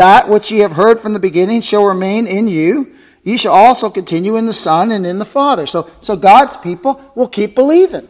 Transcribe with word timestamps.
that 0.00 0.30
which 0.30 0.50
ye 0.50 0.60
have 0.60 0.72
heard 0.72 0.98
from 0.98 1.12
the 1.12 1.20
beginning 1.20 1.60
shall 1.60 1.84
remain 1.84 2.26
in 2.26 2.48
you, 2.48 2.90
ye 3.22 3.36
shall 3.36 3.52
also 3.52 3.90
continue 3.90 4.34
in 4.36 4.46
the 4.46 4.52
Son 4.54 4.90
and 4.90 5.04
in 5.04 5.18
the 5.18 5.26
Father. 5.26 5.66
So, 5.66 5.90
so 6.00 6.16
God's 6.16 6.56
people 6.56 7.12
will 7.14 7.28
keep 7.28 7.54
believing. 7.54 8.08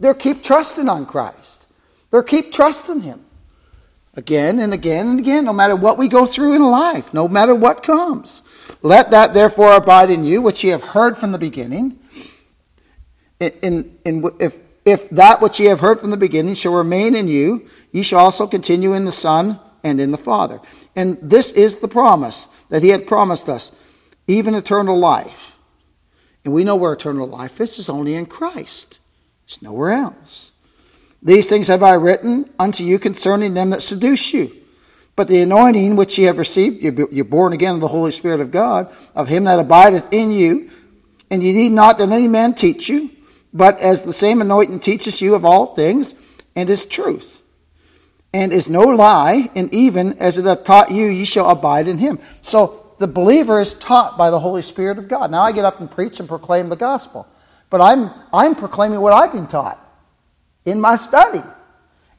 They'll 0.00 0.14
keep 0.14 0.42
trusting 0.42 0.88
on 0.88 1.04
Christ. 1.04 1.66
They'll 2.10 2.22
keep 2.22 2.54
trusting 2.54 3.02
Him 3.02 3.22
again 4.14 4.58
and 4.58 4.72
again 4.72 5.08
and 5.08 5.18
again, 5.18 5.44
no 5.44 5.52
matter 5.52 5.76
what 5.76 5.98
we 5.98 6.08
go 6.08 6.24
through 6.24 6.54
in 6.54 6.62
life, 6.62 7.12
no 7.12 7.28
matter 7.28 7.54
what 7.54 7.82
comes. 7.82 8.42
Let 8.80 9.10
that 9.10 9.34
therefore 9.34 9.74
abide 9.74 10.10
in 10.10 10.24
you, 10.24 10.40
which 10.40 10.64
ye 10.64 10.70
have 10.70 10.82
heard 10.82 11.18
from 11.18 11.32
the 11.32 11.38
beginning. 11.38 11.98
In, 13.40 13.52
in, 13.62 13.98
in, 14.06 14.30
if, 14.40 14.56
if 14.86 15.10
that 15.10 15.42
which 15.42 15.60
ye 15.60 15.66
have 15.66 15.80
heard 15.80 16.00
from 16.00 16.10
the 16.10 16.16
beginning 16.16 16.54
shall 16.54 16.72
remain 16.72 17.14
in 17.14 17.28
you, 17.28 17.68
ye 17.92 18.02
shall 18.02 18.20
also 18.20 18.46
continue 18.46 18.94
in 18.94 19.04
the 19.04 19.12
Son 19.12 19.60
and 19.84 20.00
in 20.00 20.10
the 20.10 20.18
Father. 20.18 20.60
And 20.96 21.18
this 21.22 21.52
is 21.52 21.76
the 21.76 21.88
promise 21.88 22.48
that 22.70 22.82
he 22.82 22.88
had 22.88 23.06
promised 23.06 23.48
us, 23.48 23.70
even 24.26 24.54
eternal 24.54 24.98
life. 24.98 25.56
And 26.44 26.52
we 26.52 26.64
know 26.64 26.76
where 26.76 26.94
eternal 26.94 27.28
life 27.28 27.60
is, 27.60 27.78
it's 27.78 27.88
only 27.88 28.14
in 28.14 28.26
Christ. 28.26 28.98
It's 29.46 29.62
nowhere 29.62 29.92
else. 29.92 30.50
These 31.22 31.48
things 31.48 31.68
have 31.68 31.82
I 31.82 31.94
written 31.94 32.50
unto 32.58 32.82
you 32.82 32.98
concerning 32.98 33.54
them 33.54 33.70
that 33.70 33.82
seduce 33.82 34.32
you. 34.34 34.54
But 35.16 35.28
the 35.28 35.42
anointing 35.42 35.96
which 35.96 36.18
ye 36.18 36.24
have 36.24 36.38
received, 36.38 36.82
you're 36.82 37.24
born 37.24 37.52
again 37.52 37.76
of 37.76 37.80
the 37.80 37.88
Holy 37.88 38.10
Spirit 38.10 38.40
of 38.40 38.50
God, 38.50 38.92
of 39.14 39.28
him 39.28 39.44
that 39.44 39.60
abideth 39.60 40.12
in 40.12 40.32
you, 40.32 40.70
and 41.30 41.42
ye 41.42 41.52
need 41.52 41.72
not 41.72 41.98
that 41.98 42.08
any 42.10 42.26
man 42.26 42.54
teach 42.54 42.88
you, 42.88 43.10
but 43.52 43.78
as 43.78 44.02
the 44.02 44.12
same 44.12 44.40
anointing 44.40 44.80
teaches 44.80 45.20
you 45.20 45.34
of 45.34 45.44
all 45.44 45.74
things, 45.74 46.14
and 46.56 46.68
is 46.68 46.84
truth, 46.84 47.33
and 48.34 48.52
is 48.52 48.68
no 48.68 48.82
lie, 48.82 49.48
and 49.54 49.72
even 49.72 50.18
as 50.18 50.38
it 50.38 50.44
hath 50.44 50.64
taught 50.64 50.90
you, 50.90 51.06
ye 51.06 51.24
shall 51.24 51.48
abide 51.48 51.86
in 51.86 51.98
him. 51.98 52.18
So 52.40 52.94
the 52.98 53.06
believer 53.06 53.60
is 53.60 53.74
taught 53.74 54.18
by 54.18 54.30
the 54.30 54.40
Holy 54.40 54.60
Spirit 54.60 54.98
of 54.98 55.06
God. 55.06 55.30
Now 55.30 55.42
I 55.42 55.52
get 55.52 55.64
up 55.64 55.78
and 55.78 55.88
preach 55.88 56.18
and 56.18 56.28
proclaim 56.28 56.68
the 56.68 56.76
gospel, 56.76 57.28
but 57.70 57.80
I'm, 57.80 58.10
I'm 58.32 58.56
proclaiming 58.56 59.00
what 59.00 59.12
I've 59.12 59.32
been 59.32 59.46
taught 59.46 59.80
in 60.64 60.80
my 60.80 60.96
study. 60.96 61.42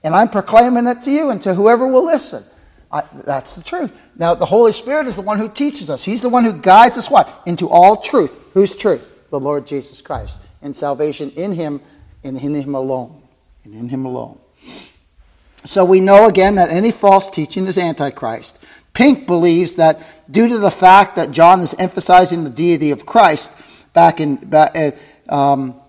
And 0.03 0.15
I'm 0.15 0.29
proclaiming 0.29 0.87
it 0.87 1.01
to 1.03 1.11
you 1.11 1.31
and 1.31 1.41
to 1.41 1.53
whoever 1.53 1.85
will 1.87 2.05
listen. 2.05 2.43
I, 2.91 3.03
that's 3.25 3.55
the 3.55 3.63
truth. 3.63 3.91
Now, 4.15 4.35
the 4.35 4.45
Holy 4.45 4.71
Spirit 4.71 5.07
is 5.07 5.15
the 5.17 5.21
one 5.21 5.37
who 5.37 5.49
teaches 5.49 5.89
us. 5.89 6.03
He's 6.03 6.21
the 6.21 6.29
one 6.29 6.45
who 6.45 6.53
guides 6.53 6.97
us 6.97 7.09
what? 7.09 7.41
Into 7.45 7.67
all 7.67 7.97
truth. 7.97 8.31
Whose 8.53 8.73
truth? 8.75 9.03
The 9.31 9.39
Lord 9.39 9.67
Jesus 9.67 10.01
Christ. 10.01 10.39
And 10.61 10.75
salvation 10.75 11.31
in 11.31 11.53
Him 11.53 11.81
and 12.23 12.37
in 12.37 12.53
Him 12.53 12.75
alone. 12.75 13.21
And 13.63 13.73
in 13.73 13.89
Him 13.89 14.05
alone. 14.05 14.39
So 15.65 15.83
we 15.83 15.99
know 15.99 16.27
again 16.27 16.55
that 16.55 16.69
any 16.69 16.91
false 16.91 17.29
teaching 17.29 17.65
is 17.65 17.77
Antichrist. 17.77 18.63
Pink 18.93 19.27
believes 19.27 19.75
that 19.75 20.01
due 20.31 20.47
to 20.47 20.57
the 20.57 20.71
fact 20.71 21.15
that 21.15 21.31
John 21.31 21.59
is 21.61 21.73
emphasizing 21.77 22.43
the 22.43 22.49
deity 22.49 22.91
of 22.91 23.05
Christ 23.05 23.53
back 23.93 24.19
in, 24.19 24.35
back, 24.35 24.75
uh, 24.75 24.91
um, 25.33 25.81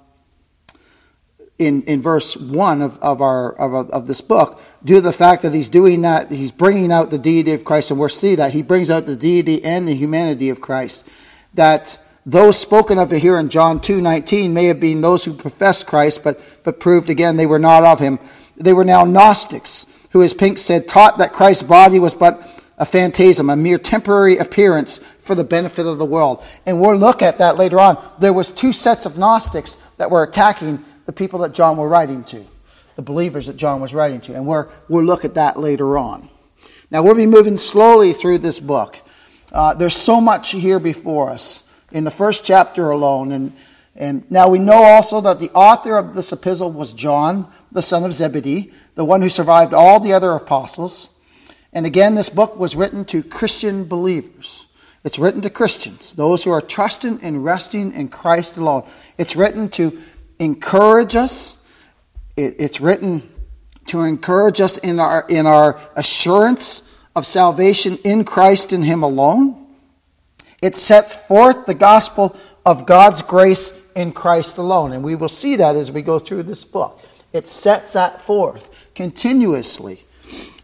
in, 1.59 1.83
in 1.85 2.03
verse 2.03 2.37
1 2.37 2.83
of, 2.83 2.99
of, 2.99 3.21
our, 3.23 3.53
of, 3.53 3.91
of 3.91 4.07
this 4.07 4.21
book, 4.21 4.61
due 4.85 4.97
to 4.97 5.01
the 5.01 5.13
fact 5.13 5.43
that 5.43 5.55
he's 5.55 5.69
doing 5.69 6.03
that, 6.03 6.31
he's 6.31 6.53
bringing 6.53 6.91
out 6.91 7.11
the 7.11 7.19
deity 7.19 7.53
of 7.53 7.65
Christ, 7.65 7.91
and 7.91 8.01
we'll 8.01 8.09
see 8.09 8.35
that 8.35 8.53
he 8.53 8.63
brings 8.63 8.91
out 8.91 9.07
the 9.07 9.17
deity 9.17 9.65
and 9.65 9.87
the 9.87 9.95
humanity 9.95 10.51
of 10.51 10.61
Christ. 10.61 11.07
That 11.55 11.99
those 12.25 12.59
spoken 12.59 12.99
of 12.99 13.11
here 13.11 13.39
in 13.39 13.49
John 13.49 13.79
2.19 13.79 14.51
may 14.51 14.65
have 14.67 14.81
been 14.81 15.01
those 15.01 15.25
who 15.25 15.33
professed 15.33 15.87
Christ, 15.87 16.25
but, 16.25 16.41
but 16.65 16.81
proved 16.81 17.09
again 17.09 17.37
they 17.37 17.47
were 17.47 17.59
not 17.59 17.85
of 17.85 18.01
him. 18.01 18.19
They 18.57 18.73
were 18.73 18.85
now 18.85 19.05
Gnostics, 19.05 19.87
who, 20.11 20.23
as 20.23 20.33
Pink 20.33 20.59
said, 20.59 20.89
taught 20.89 21.19
that 21.19 21.33
Christ's 21.33 21.63
body 21.63 21.99
was 21.99 22.15
but 22.15 22.65
a 22.79 22.87
phantasm, 22.87 23.51
a 23.51 23.57
mere 23.57 23.79
temporary 23.79 24.37
appearance 24.37 24.99
for 25.21 25.35
the 25.35 25.45
benefit 25.45 25.87
of 25.87 25.99
the 25.99 26.05
world. 26.05 26.43
And 26.65 26.81
we'll 26.81 26.97
look 26.97 27.23
at 27.23 27.39
that 27.39 27.57
later 27.57 27.81
on. 27.81 28.03
There 28.19 28.33
was 28.33 28.51
two 28.51 28.73
sets 28.73 29.07
of 29.07 29.19
Gnostics 29.19 29.77
that 29.97 30.11
were 30.11 30.23
attacking 30.23 30.85
the 31.07 31.13
people 31.13 31.41
that 31.41 31.53
John 31.53 31.77
were 31.77 31.89
writing 31.89 32.25
to, 32.25 32.45
the 32.97 33.03
believers 33.03 33.47
that 33.47 33.57
John 33.57 33.81
was 33.81 33.95
writing 33.95 34.21
to. 34.23 34.35
And 34.35 34.47
we're, 34.47 34.69
we'll 34.89 35.05
look 35.05 35.25
at 35.25 35.35
that 35.35 35.59
later 35.59 35.97
on. 35.99 36.29
Now, 36.91 37.03
we'll 37.03 37.15
be 37.15 37.27
moving 37.27 37.57
slowly 37.57 38.13
through 38.13 38.39
this 38.39 38.61
book. 38.61 39.01
Uh, 39.53 39.75
there's 39.75 39.97
so 39.97 40.21
much 40.21 40.51
here 40.53 40.79
before 40.79 41.31
us 41.31 41.65
in 41.93 42.05
the 42.05 42.11
first 42.11 42.45
chapter 42.45 42.91
alone. 42.91 43.33
And, 43.33 43.53
and 43.97 44.31
now 44.31 44.49
we 44.49 44.59
know 44.59 44.83
also 44.83 45.21
that 45.23 45.41
the 45.41 45.51
author 45.51 45.97
of 45.97 46.15
this 46.15 46.33
epistle 46.33 46.71
was 46.71 46.93
John, 46.93 47.51
the 47.73 47.83
son 47.83 48.05
of 48.05 48.13
Zebedee, 48.13 48.73
the 48.95 49.05
one 49.05 49.23
who 49.23 49.29
survived 49.29 49.73
all 49.73 50.01
the 50.01 50.13
other 50.13 50.33
apostles. 50.33 51.11
And 51.73 51.87
again, 51.87 52.15
this 52.15 52.29
book 52.29 52.57
was 52.57 52.77
written 52.77 53.05
to 53.07 53.23
Christian 53.23 53.85
believers. 53.85 54.67
It's 55.05 55.19
written 55.19 55.41
to 55.43 55.51
Christians, 55.51 56.15
those 56.15 56.45
who 56.45 56.51
are 56.51 56.61
trusting 56.61 57.21
and 57.23 57.45
resting 57.45 57.93
in 57.93 58.09
Christ 58.09 58.57
alone. 58.57 58.89
It's 59.19 59.37
written 59.37 59.69
to 59.71 59.99
encourage 60.39 61.15
us. 61.15 61.63
It's 62.37 62.81
written 62.81 63.23
to 63.87 64.03
encourage 64.03 64.61
us 64.61 64.79
in 64.79 64.99
our, 64.99 65.25
in 65.29 65.47
our 65.47 65.81
assurance 65.95 66.93
of 67.15 67.25
salvation 67.25 67.99
in 68.05 68.25
Christ 68.25 68.73
and 68.73 68.85
Him 68.85 69.03
alone. 69.03 69.67
It 70.61 70.77
sets 70.77 71.17
forth 71.17 71.67
the 71.67 71.75
gospel 71.75 72.37
of 72.65 72.85
God's 72.85 73.23
grace 73.23 73.71
in 73.97 74.13
Christ 74.13 74.59
alone. 74.59 74.93
And 74.93 75.03
we 75.03 75.17
will 75.17 75.29
see 75.29 75.57
that 75.57 75.75
as 75.75 75.91
we 75.91 76.03
go 76.03 76.21
through 76.21 76.45
this 76.45 76.63
book. 76.63 77.01
It 77.33 77.49
sets 77.49 77.95
that 77.95 78.23
forth 78.23 78.71
continuously. 78.95 80.05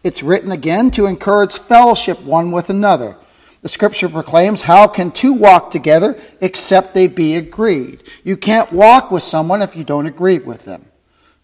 It's 0.03 0.23
written 0.23 0.51
again 0.51 0.91
to 0.91 1.07
encourage 1.07 1.57
fellowship 1.57 2.21
one 2.21 2.51
with 2.51 2.69
another. 2.69 3.17
The 3.61 3.69
scripture 3.69 4.09
proclaims, 4.09 4.61
How 4.61 4.87
can 4.87 5.11
two 5.11 5.33
walk 5.33 5.71
together 5.71 6.19
except 6.41 6.93
they 6.93 7.07
be 7.07 7.35
agreed? 7.35 8.03
You 8.23 8.37
can't 8.37 8.71
walk 8.71 9.11
with 9.11 9.23
someone 9.23 9.61
if 9.61 9.75
you 9.75 9.83
don't 9.83 10.05
agree 10.05 10.39
with 10.39 10.65
them. 10.65 10.85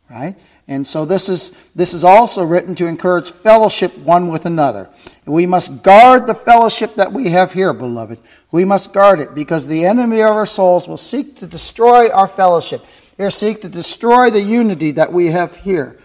Right? 0.10 0.36
And 0.70 0.86
so 0.86 1.04
this 1.04 1.30
is, 1.30 1.52
this 1.74 1.96
is 1.96 2.04
also 2.04 2.46
written 2.46 2.76
to 2.76 2.86
encourage 2.86 3.32
fellowship 3.32 3.98
one 3.98 4.28
with 4.28 4.46
another. 4.46 4.88
We 5.26 5.48
must 5.48 5.82
guard 5.82 6.28
the 6.28 6.36
fellowship 6.36 6.94
that 6.94 7.12
we 7.12 7.30
have 7.30 7.52
here, 7.52 7.74
beloved. 7.74 8.20
We 8.52 8.66
must 8.66 8.94
guard 8.94 9.20
it 9.20 9.34
because 9.34 9.66
the 9.66 9.84
enemy 9.86 10.22
of 10.22 10.30
our 10.30 10.46
souls 10.46 10.88
will 10.88 10.96
seek 10.96 11.40
to 11.40 11.48
destroy 11.48 12.12
our 12.12 12.28
fellowship. 12.28 12.86
He'll 13.18 13.32
seek 13.32 13.62
to 13.62 13.68
destroy 13.68 14.30
the 14.30 14.44
unity 14.44 14.92
that 14.92 15.12
we 15.12 15.28
have 15.28 15.56
here. 15.56 16.00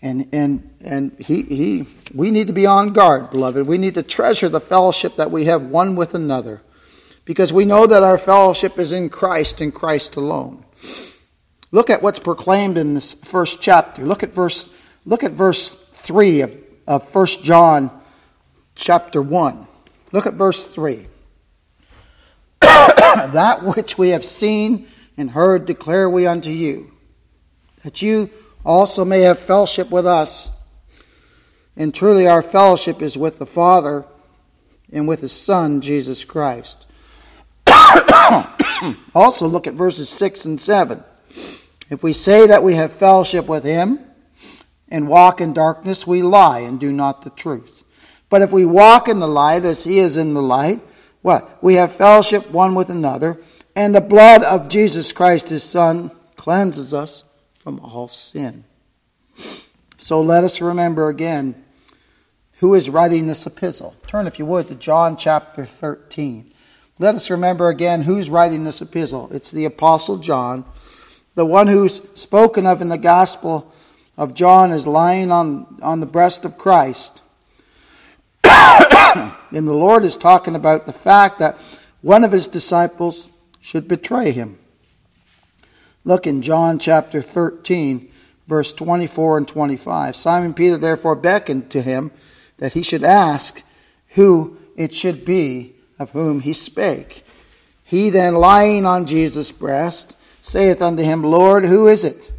And, 0.00 0.30
and, 0.32 0.70
and 0.80 1.12
he, 1.18 1.42
he, 1.42 1.86
we 2.14 2.30
need 2.30 2.46
to 2.46 2.54
be 2.54 2.64
on 2.64 2.94
guard, 2.94 3.30
beloved. 3.30 3.66
We 3.66 3.76
need 3.76 3.96
to 3.96 4.02
treasure 4.02 4.48
the 4.48 4.60
fellowship 4.60 5.16
that 5.16 5.30
we 5.30 5.44
have 5.44 5.62
one 5.64 5.94
with 5.94 6.14
another 6.14 6.62
because 7.26 7.52
we 7.52 7.66
know 7.66 7.86
that 7.86 8.02
our 8.02 8.16
fellowship 8.16 8.78
is 8.78 8.92
in 8.92 9.10
Christ 9.10 9.60
and 9.60 9.74
Christ 9.74 10.16
alone. 10.16 10.64
Look 11.70 11.90
at 11.90 12.02
what's 12.02 12.18
proclaimed 12.18 12.78
in 12.78 12.94
this 12.94 13.12
first 13.12 13.60
chapter. 13.60 14.04
Look 14.04 14.22
at 14.22 14.32
verse, 14.32 14.70
look 15.04 15.22
at 15.22 15.32
verse 15.32 15.72
3 15.72 16.40
of, 16.40 16.56
of 16.86 17.14
1 17.14 17.26
John 17.42 17.90
chapter 18.74 19.20
1. 19.20 19.66
Look 20.12 20.26
at 20.26 20.34
verse 20.34 20.64
3. 20.64 21.06
that 22.60 23.62
which 23.62 23.98
we 23.98 24.10
have 24.10 24.24
seen 24.24 24.88
and 25.18 25.30
heard 25.30 25.66
declare 25.66 26.08
we 26.08 26.26
unto 26.26 26.50
you, 26.50 26.92
that 27.82 28.00
you 28.00 28.30
also 28.64 29.04
may 29.04 29.20
have 29.22 29.38
fellowship 29.38 29.90
with 29.90 30.06
us. 30.06 30.50
And 31.76 31.94
truly, 31.94 32.26
our 32.26 32.42
fellowship 32.42 33.02
is 33.02 33.18
with 33.18 33.38
the 33.38 33.46
Father 33.46 34.04
and 34.92 35.06
with 35.06 35.20
His 35.20 35.32
Son, 35.32 35.80
Jesus 35.80 36.24
Christ. 36.24 36.86
also, 39.14 39.46
look 39.46 39.66
at 39.66 39.74
verses 39.74 40.08
6 40.08 40.46
and 40.46 40.60
7. 40.60 41.04
If 41.90 42.02
we 42.02 42.12
say 42.12 42.46
that 42.46 42.62
we 42.62 42.74
have 42.74 42.92
fellowship 42.92 43.46
with 43.46 43.64
Him 43.64 44.00
and 44.88 45.08
walk 45.08 45.40
in 45.40 45.52
darkness, 45.52 46.06
we 46.06 46.22
lie 46.22 46.60
and 46.60 46.78
do 46.78 46.92
not 46.92 47.22
the 47.22 47.30
truth. 47.30 47.82
But 48.28 48.42
if 48.42 48.52
we 48.52 48.66
walk 48.66 49.08
in 49.08 49.20
the 49.20 49.28
light 49.28 49.64
as 49.64 49.84
He 49.84 49.98
is 49.98 50.18
in 50.18 50.34
the 50.34 50.42
light, 50.42 50.80
what? 51.22 51.62
We 51.62 51.74
have 51.74 51.92
fellowship 51.92 52.50
one 52.50 52.74
with 52.74 52.90
another, 52.90 53.40
and 53.74 53.94
the 53.94 54.00
blood 54.00 54.42
of 54.42 54.68
Jesus 54.68 55.12
Christ, 55.12 55.48
His 55.48 55.62
Son, 55.62 56.10
cleanses 56.36 56.92
us 56.92 57.24
from 57.58 57.80
all 57.80 58.08
sin. 58.08 58.64
So 59.98 60.20
let 60.20 60.44
us 60.44 60.60
remember 60.60 61.08
again 61.08 61.64
who 62.58 62.74
is 62.74 62.90
writing 62.90 63.26
this 63.26 63.46
epistle. 63.46 63.94
Turn, 64.06 64.26
if 64.26 64.38
you 64.38 64.46
would, 64.46 64.68
to 64.68 64.74
John 64.74 65.16
chapter 65.16 65.64
13. 65.64 66.52
Let 66.98 67.14
us 67.14 67.30
remember 67.30 67.68
again 67.68 68.02
who's 68.02 68.30
writing 68.30 68.64
this 68.64 68.80
epistle. 68.80 69.28
It's 69.32 69.50
the 69.50 69.64
Apostle 69.64 70.18
John, 70.18 70.64
the 71.38 71.46
one 71.46 71.68
who's 71.68 72.00
spoken 72.14 72.66
of 72.66 72.82
in 72.82 72.88
the 72.88 72.98
Gospel 72.98 73.72
of 74.16 74.34
John 74.34 74.72
is 74.72 74.88
lying 74.88 75.30
on, 75.30 75.78
on 75.80 76.00
the 76.00 76.06
breast 76.06 76.44
of 76.44 76.58
Christ. 76.58 77.22
and 78.42 79.32
the 79.52 79.72
Lord 79.72 80.02
is 80.02 80.16
talking 80.16 80.56
about 80.56 80.84
the 80.84 80.92
fact 80.92 81.38
that 81.38 81.56
one 82.02 82.24
of 82.24 82.32
his 82.32 82.48
disciples 82.48 83.30
should 83.60 83.86
betray 83.86 84.32
him. 84.32 84.58
Look 86.02 86.26
in 86.26 86.42
John 86.42 86.80
chapter 86.80 87.22
13, 87.22 88.10
verse 88.48 88.72
24 88.72 89.38
and 89.38 89.46
25. 89.46 90.16
Simon 90.16 90.54
Peter 90.54 90.76
therefore 90.76 91.14
beckoned 91.14 91.70
to 91.70 91.82
him 91.82 92.10
that 92.56 92.72
he 92.72 92.82
should 92.82 93.04
ask 93.04 93.62
who 94.08 94.56
it 94.76 94.92
should 94.92 95.24
be 95.24 95.76
of 96.00 96.10
whom 96.10 96.40
he 96.40 96.52
spake. 96.52 97.24
He 97.84 98.10
then, 98.10 98.34
lying 98.34 98.84
on 98.84 99.06
Jesus' 99.06 99.52
breast, 99.52 100.16
saith 100.48 100.80
unto 100.80 101.02
him, 101.02 101.22
Lord, 101.22 101.64
who 101.64 101.88
is 101.88 102.04
it? 102.04 102.32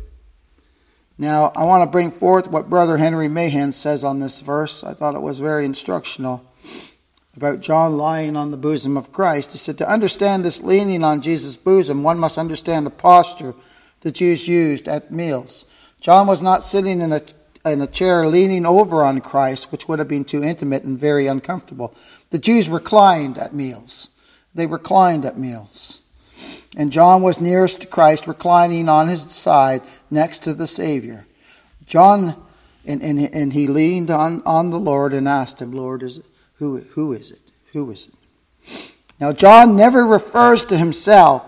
Now, 1.17 1.51
I 1.55 1.65
want 1.65 1.83
to 1.83 1.91
bring 1.91 2.11
forth 2.11 2.47
what 2.47 2.69
Brother 2.69 2.97
Henry 2.97 3.27
Mahan 3.27 3.71
says 3.71 4.03
on 4.03 4.19
this 4.19 4.39
verse. 4.39 4.83
I 4.83 4.93
thought 4.93 5.15
it 5.15 5.21
was 5.21 5.39
very 5.39 5.65
instructional 5.65 6.43
about 7.35 7.59
John 7.59 7.97
lying 7.97 8.35
on 8.35 8.51
the 8.51 8.57
bosom 8.57 8.97
of 8.97 9.11
Christ. 9.11 9.51
He 9.51 9.57
said, 9.57 9.77
To 9.77 9.89
understand 9.89 10.43
this 10.43 10.61
leaning 10.61 11.03
on 11.03 11.21
Jesus' 11.21 11.57
bosom, 11.57 12.01
one 12.01 12.17
must 12.17 12.37
understand 12.37 12.85
the 12.85 12.91
posture 12.91 13.53
the 14.01 14.11
Jews 14.11 14.47
used 14.47 14.87
at 14.87 15.11
meals. 15.11 15.65
John 16.01 16.25
was 16.25 16.41
not 16.41 16.63
sitting 16.63 17.01
in 17.01 17.11
a, 17.13 17.21
in 17.65 17.81
a 17.81 17.87
chair 17.87 18.25
leaning 18.27 18.65
over 18.65 19.03
on 19.03 19.21
Christ, 19.21 19.71
which 19.71 19.87
would 19.87 19.99
have 19.99 20.07
been 20.07 20.25
too 20.25 20.43
intimate 20.43 20.83
and 20.83 20.97
very 20.97 21.27
uncomfortable. 21.27 21.93
The 22.31 22.39
Jews 22.39 22.69
reclined 22.69 23.37
at 23.37 23.53
meals. 23.53 24.09
They 24.55 24.65
reclined 24.65 25.25
at 25.25 25.37
meals. 25.37 26.01
And 26.77 26.91
John 26.91 27.21
was 27.21 27.41
nearest 27.41 27.81
to 27.81 27.87
Christ, 27.87 28.27
reclining 28.27 28.89
on 28.89 29.07
his 29.07 29.23
side 29.23 29.81
next 30.11 30.39
to 30.39 30.53
the 30.53 30.67
Savior. 30.67 31.25
John, 31.85 32.35
and, 32.85 33.01
and, 33.01 33.19
and 33.33 33.53
he 33.53 33.67
leaned 33.67 34.11
on, 34.11 34.43
on 34.45 34.69
the 34.69 34.79
Lord 34.79 35.13
and 35.13 35.27
asked 35.27 35.61
him, 35.61 35.71
Lord, 35.71 36.03
is 36.03 36.19
it, 36.19 36.25
who, 36.55 36.77
who 36.91 37.13
is 37.13 37.31
it? 37.31 37.41
Who 37.73 37.89
is 37.91 38.07
it? 38.07 38.93
Now, 39.19 39.31
John 39.33 39.75
never 39.75 40.05
refers 40.05 40.63
to 40.65 40.77
himself 40.77 41.43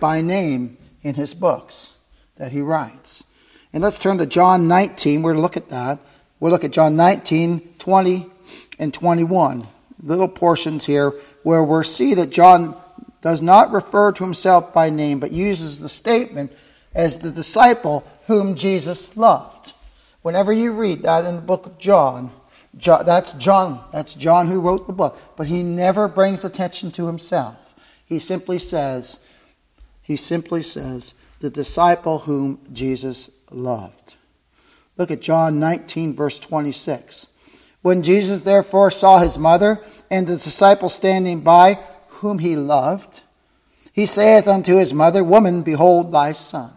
by 0.00 0.20
name 0.20 0.76
in 1.02 1.14
his 1.14 1.34
books 1.34 1.94
that 2.36 2.52
he 2.52 2.60
writes. 2.60 3.24
And 3.72 3.82
let's 3.82 3.98
turn 3.98 4.18
to 4.18 4.26
John 4.26 4.68
19. 4.68 5.22
We're 5.22 5.32
going 5.32 5.36
to 5.36 5.42
look 5.42 5.56
at 5.56 5.68
that. 5.70 5.98
We'll 6.40 6.52
look 6.52 6.64
at 6.64 6.72
John 6.72 6.96
19, 6.96 7.74
20, 7.78 8.26
and 8.78 8.92
21. 8.92 9.66
Little 10.02 10.28
portions 10.28 10.84
here 10.84 11.14
where 11.42 11.62
we'll 11.62 11.84
see 11.84 12.14
that 12.14 12.30
John 12.30 12.76
does 13.22 13.42
not 13.42 13.72
refer 13.72 14.12
to 14.12 14.24
himself 14.24 14.72
by 14.72 14.90
name, 14.90 15.20
but 15.20 15.32
uses 15.32 15.78
the 15.78 15.88
statement 15.88 16.52
as 16.94 17.18
the 17.18 17.30
disciple 17.30 18.04
whom 18.26 18.54
Jesus 18.54 19.16
loved. 19.16 19.72
Whenever 20.22 20.52
you 20.52 20.72
read 20.72 21.02
that 21.02 21.24
in 21.24 21.36
the 21.36 21.40
book 21.40 21.66
of 21.66 21.78
John, 21.78 22.30
John, 22.76 23.06
that's 23.06 23.32
John. 23.34 23.80
That's 23.92 24.14
John 24.14 24.48
who 24.48 24.60
wrote 24.60 24.86
the 24.86 24.92
book. 24.92 25.18
But 25.36 25.46
he 25.46 25.62
never 25.62 26.08
brings 26.08 26.44
attention 26.44 26.90
to 26.92 27.06
himself. 27.06 27.74
He 28.04 28.18
simply 28.18 28.58
says, 28.58 29.20
he 30.02 30.16
simply 30.16 30.62
says, 30.62 31.14
the 31.40 31.50
disciple 31.50 32.20
whom 32.20 32.60
Jesus 32.72 33.30
loved. 33.50 34.16
Look 34.96 35.10
at 35.10 35.20
John 35.20 35.58
19, 35.58 36.14
verse 36.14 36.38
26. 36.38 37.28
When 37.82 38.02
Jesus 38.02 38.40
therefore 38.40 38.90
saw 38.90 39.18
his 39.18 39.38
mother 39.38 39.82
and 40.10 40.26
the 40.26 40.34
disciple 40.34 40.88
standing 40.88 41.40
by, 41.40 41.78
whom 42.16 42.38
he 42.38 42.56
loved, 42.56 43.22
he 43.92 44.06
saith 44.06 44.46
unto 44.46 44.76
his 44.76 44.92
mother, 44.92 45.24
Woman, 45.24 45.62
behold 45.62 46.12
thy 46.12 46.32
son. 46.32 46.72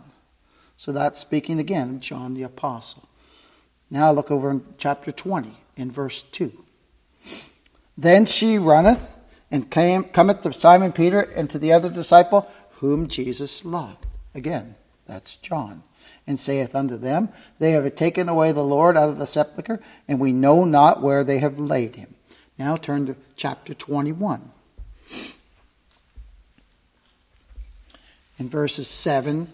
So 0.77 0.91
that's 0.93 1.19
speaking 1.19 1.59
again 1.59 1.99
John 1.99 2.33
the 2.33 2.43
Apostle. 2.43 3.09
Now 3.91 4.11
look 4.11 4.31
over 4.31 4.51
in 4.51 4.63
chapter 4.77 5.11
20, 5.11 5.57
in 5.75 5.91
verse 5.91 6.23
2. 6.23 6.51
Then 7.97 8.25
she 8.25 8.57
runneth 8.57 9.17
and 9.51 9.69
came, 9.69 10.03
cometh 10.03 10.41
to 10.41 10.53
Simon 10.53 10.93
Peter 10.93 11.19
and 11.19 11.49
to 11.49 11.59
the 11.59 11.73
other 11.73 11.89
disciple, 11.89 12.49
whom 12.77 13.07
Jesus 13.07 13.65
loved. 13.65 14.07
Again, 14.33 14.75
that's 15.05 15.35
John. 15.35 15.83
And 16.25 16.39
saith 16.39 16.75
unto 16.75 16.95
them, 16.95 17.29
They 17.57 17.71
have 17.71 17.95
taken 17.95 18.29
away 18.29 18.51
the 18.51 18.63
Lord 18.63 18.95
out 18.95 19.09
of 19.09 19.17
the 19.17 19.27
sepulchre, 19.27 19.81
and 20.07 20.19
we 20.19 20.31
know 20.31 20.63
not 20.63 21.01
where 21.01 21.23
they 21.23 21.39
have 21.39 21.59
laid 21.59 21.95
him. 21.95 22.15
Now 22.57 22.77
turn 22.77 23.07
to 23.07 23.15
chapter 23.35 23.73
21. 23.73 24.51
In 28.39 28.49
verses 28.49 28.87
7, 28.87 29.51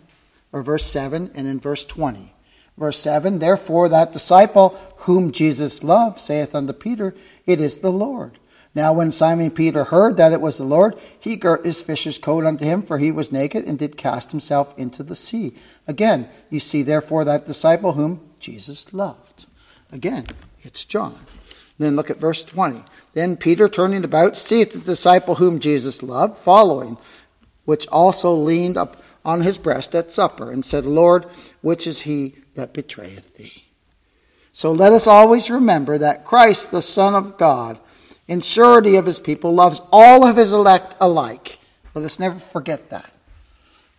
or 0.53 0.63
verse 0.63 0.85
7, 0.85 1.31
and 1.35 1.47
in 1.47 1.59
verse 1.59 1.83
20. 1.83 2.33
Verse 2.77 2.97
7 2.97 3.39
Therefore, 3.39 3.89
that 3.89 4.13
disciple 4.13 4.77
whom 4.99 5.31
Jesus 5.31 5.83
loved 5.83 6.19
saith 6.19 6.55
unto 6.55 6.73
Peter, 6.73 7.13
It 7.45 7.59
is 7.59 7.79
the 7.79 7.91
Lord. 7.91 8.39
Now, 8.75 8.91
when 8.91 9.11
Simon 9.11 9.51
Peter 9.51 9.85
heard 9.85 10.17
that 10.17 10.33
it 10.33 10.41
was 10.41 10.57
the 10.57 10.65
Lord, 10.65 10.99
he 11.17 11.37
girt 11.37 11.65
his 11.65 11.81
fisher's 11.81 12.17
coat 12.17 12.45
unto 12.45 12.65
him, 12.65 12.81
for 12.81 12.97
he 12.97 13.09
was 13.09 13.31
naked, 13.31 13.63
and 13.65 13.79
did 13.79 13.95
cast 13.95 14.31
himself 14.31 14.77
into 14.77 15.01
the 15.01 15.15
sea. 15.15 15.53
Again, 15.87 16.27
you 16.49 16.59
see, 16.59 16.83
therefore, 16.83 17.23
that 17.23 17.45
disciple 17.45 17.93
whom 17.93 18.19
Jesus 18.37 18.93
loved. 18.93 19.45
Again, 19.93 20.25
it's 20.61 20.83
John. 20.83 21.25
Then 21.77 21.95
look 21.95 22.09
at 22.09 22.19
verse 22.19 22.43
20. 22.43 22.83
Then 23.13 23.37
Peter, 23.37 23.69
turning 23.69 24.03
about, 24.03 24.35
seeth 24.35 24.73
the 24.73 24.79
disciple 24.79 25.35
whom 25.35 25.59
Jesus 25.59 26.03
loved, 26.03 26.37
following, 26.37 26.97
which 27.65 27.87
also 27.87 28.33
leaned 28.33 28.77
up 28.77 29.01
on 29.25 29.41
his 29.41 29.57
breast 29.57 29.95
at 29.95 30.11
supper, 30.11 30.51
and 30.51 30.63
said, 30.63 30.85
Lord, 30.85 31.25
which 31.61 31.87
is 31.87 32.01
he 32.01 32.35
that 32.53 32.73
betrayeth 32.73 33.35
thee? 33.37 33.65
So 34.51 34.71
let 34.71 34.93
us 34.93 35.07
always 35.07 35.49
remember 35.49 35.97
that 35.97 36.23
Christ, 36.23 36.71
the 36.71 36.81
Son 36.81 37.15
of 37.15 37.37
God, 37.37 37.79
in 38.27 38.39
surety 38.41 38.95
of 38.95 39.05
his 39.05 39.19
people, 39.19 39.53
loves 39.53 39.81
all 39.91 40.25
of 40.25 40.37
his 40.37 40.53
elect 40.53 40.95
alike. 41.01 41.59
Let 41.93 42.05
us 42.05 42.19
never 42.19 42.39
forget 42.39 42.89
that. 42.91 43.11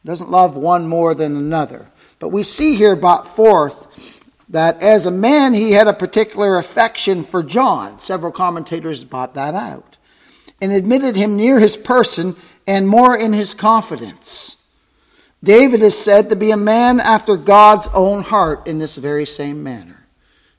He 0.02 0.06
doesn't 0.06 0.30
love 0.30 0.56
one 0.56 0.86
more 0.88 1.14
than 1.14 1.36
another. 1.36 1.88
But 2.18 2.28
we 2.28 2.42
see 2.42 2.76
here 2.76 2.96
brought 2.96 3.36
forth 3.36 4.22
that 4.48 4.80
as 4.80 5.06
a 5.06 5.10
man 5.10 5.54
he 5.54 5.72
had 5.72 5.88
a 5.88 5.92
particular 5.92 6.56
affection 6.56 7.24
for 7.24 7.42
John. 7.42 7.98
Several 7.98 8.32
commentators 8.32 9.04
brought 9.04 9.34
that 9.34 9.54
out. 9.54 9.96
And 10.60 10.72
admitted 10.72 11.16
him 11.16 11.36
near 11.36 11.58
his 11.58 11.76
person 11.76 12.36
and 12.66 12.88
more 12.88 13.16
in 13.16 13.32
his 13.32 13.54
confidence. 13.54 14.56
David 15.42 15.82
is 15.82 15.96
said 15.96 16.30
to 16.30 16.36
be 16.36 16.50
a 16.50 16.56
man 16.56 16.98
after 17.00 17.36
God's 17.36 17.88
own 17.94 18.22
heart 18.22 18.66
in 18.66 18.78
this 18.78 18.96
very 18.96 19.26
same 19.26 19.62
manner. 19.62 20.06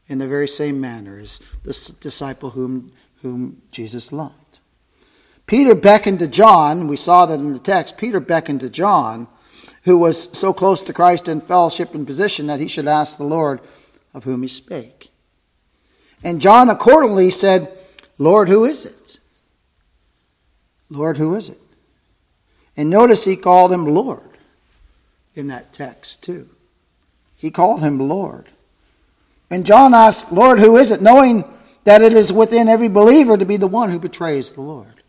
In 0.08 0.20
the 0.20 0.28
very 0.28 0.48
same 0.48 0.80
manner 0.80 1.20
as 1.20 1.42
the 1.64 1.96
disciple 2.00 2.52
whom 2.52 2.94
whom 3.22 3.62
Jesus 3.72 4.12
loved. 4.12 4.60
Peter 5.46 5.76
beckoned 5.76 6.20
to 6.20 6.28
John, 6.28 6.88
we 6.88 6.98
saw 6.98 7.26
that 7.26 7.40
in 7.40 7.54
the 7.54 7.60
text. 7.60 7.98
Peter 7.98 8.20
beckoned 8.20 8.60
to 8.62 8.70
John, 8.70 9.28
who 9.84 9.98
was 9.98 10.38
so 10.38 10.54
close 10.54 10.84
to 10.84 10.94
Christ 10.94 11.28
in 11.28 11.42
fellowship 11.42 11.96
and 11.96 12.06
position 12.06 12.48
that 12.48 12.60
he 12.60 12.68
should 12.68 12.88
ask 12.88 13.18
the 13.18 13.24
Lord 13.24 13.62
of 14.14 14.26
whom 14.26 14.42
he 14.42 14.48
spake. 14.48 15.10
And 16.24 16.42
John 16.42 16.70
accordingly 16.70 17.30
said, 17.30 17.72
Lord, 18.18 18.50
who 18.50 18.66
is 18.66 18.86
it? 18.86 19.20
Lord, 20.90 21.18
who 21.18 21.36
is 21.36 21.50
it? 21.50 21.62
And 22.78 22.92
notice 22.92 23.26
he 23.26 23.36
called 23.36 23.74
him 23.74 23.86
Lord 23.86 24.22
in 25.36 25.48
that 25.48 25.74
text 25.74 26.24
too. 26.24 26.48
He 27.36 27.50
called 27.50 27.82
him 27.82 27.98
Lord. 28.00 28.46
And 29.50 29.66
John 29.66 29.94
asked, 29.94 30.32
Lord, 30.32 30.60
who 30.60 30.78
is 30.78 30.92
it? 30.92 31.02
Knowing 31.02 31.44
that 31.86 32.02
it 32.02 32.14
is 32.14 32.32
within 32.32 32.68
every 32.68 32.88
believer 32.88 33.36
to 33.36 33.46
be 33.46 33.58
the 33.58 33.68
one 33.68 33.90
who 33.90 34.00
betrays 34.00 34.52
the 34.52 34.62
Lord, 34.62 35.02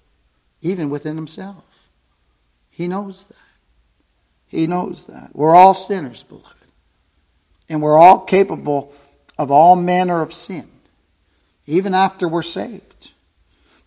even 0.63 0.91
within 0.91 1.17
himself. 1.17 1.65
He 2.71 2.89
knows 2.89 3.25
that. 3.25 3.37
He 4.47 4.67
knows 4.67 5.07
that. 5.07 5.31
We're 5.35 5.55
all 5.55 5.75
sinners, 5.75 6.23
beloved. 6.23 6.47
And 7.69 7.83
we're 7.83 7.99
all 7.99 8.21
capable 8.21 8.95
of 9.37 9.51
all 9.51 9.77
manner 9.77 10.23
of 10.23 10.33
sin, 10.33 10.69
even 11.67 11.93
after 11.93 12.27
we're 12.29 12.43
saved. 12.43 13.11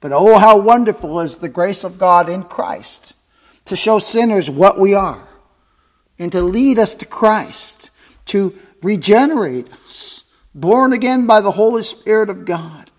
But 0.02 0.12
oh, 0.12 0.38
how 0.38 0.58
wonderful 0.58 1.20
is 1.22 1.38
the 1.38 1.50
grace 1.50 1.84
of 1.84 1.98
God 1.98 2.30
in 2.30 2.44
Christ 2.44 3.14
to 3.66 3.76
show 3.76 4.00
sinners 4.00 4.50
what 4.50 4.80
we 4.80 4.94
are 4.94 5.28
and 6.20 6.32
to 6.32 6.42
lead 6.42 6.80
us 6.80 6.94
to 6.96 7.06
Christ, 7.06 7.90
to 8.26 8.58
regenerate 8.82 9.68
us 9.86 10.26
born 10.54 10.94
again 10.94 11.26
by 11.26 11.42
the 11.42 11.52
Holy 11.52 11.84
Spirit 11.84 12.30
of 12.30 12.46
God. 12.46 12.92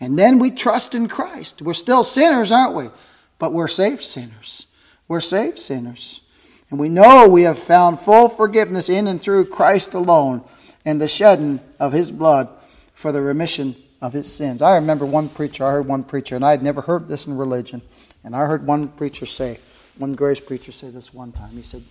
And 0.00 0.18
then 0.18 0.38
we 0.38 0.50
trust 0.50 0.94
in 0.94 1.08
Christ. 1.08 1.62
We're 1.62 1.74
still 1.74 2.04
sinners, 2.04 2.50
aren't 2.50 2.74
we? 2.74 2.90
But 3.38 3.52
we're 3.52 3.68
saved 3.68 4.04
sinners. 4.04 4.66
We're 5.08 5.20
saved 5.20 5.58
sinners. 5.58 6.20
And 6.70 6.78
we 6.78 6.88
know 6.88 7.28
we 7.28 7.42
have 7.42 7.58
found 7.58 8.00
full 8.00 8.28
forgiveness 8.28 8.88
in 8.88 9.06
and 9.06 9.20
through 9.20 9.46
Christ 9.46 9.94
alone 9.94 10.42
and 10.84 11.00
the 11.00 11.08
shedding 11.08 11.60
of 11.78 11.92
his 11.92 12.10
blood 12.10 12.48
for 12.94 13.12
the 13.12 13.22
remission 13.22 13.76
of 14.00 14.12
his 14.12 14.32
sins. 14.32 14.60
I 14.60 14.74
remember 14.74 15.06
one 15.06 15.28
preacher, 15.28 15.64
I 15.64 15.72
heard 15.72 15.86
one 15.86 16.04
preacher, 16.04 16.36
and 16.36 16.44
I 16.44 16.50
had 16.50 16.62
never 16.62 16.80
heard 16.80 17.08
this 17.08 17.26
in 17.26 17.36
religion. 17.36 17.82
And 18.22 18.34
I 18.34 18.46
heard 18.46 18.66
one 18.66 18.88
preacher 18.88 19.26
say, 19.26 19.58
one 19.98 20.12
grace 20.12 20.40
preacher 20.40 20.72
say 20.72 20.90
this 20.90 21.14
one 21.14 21.32
time. 21.32 21.50
He 21.50 21.62
said, 21.62 21.82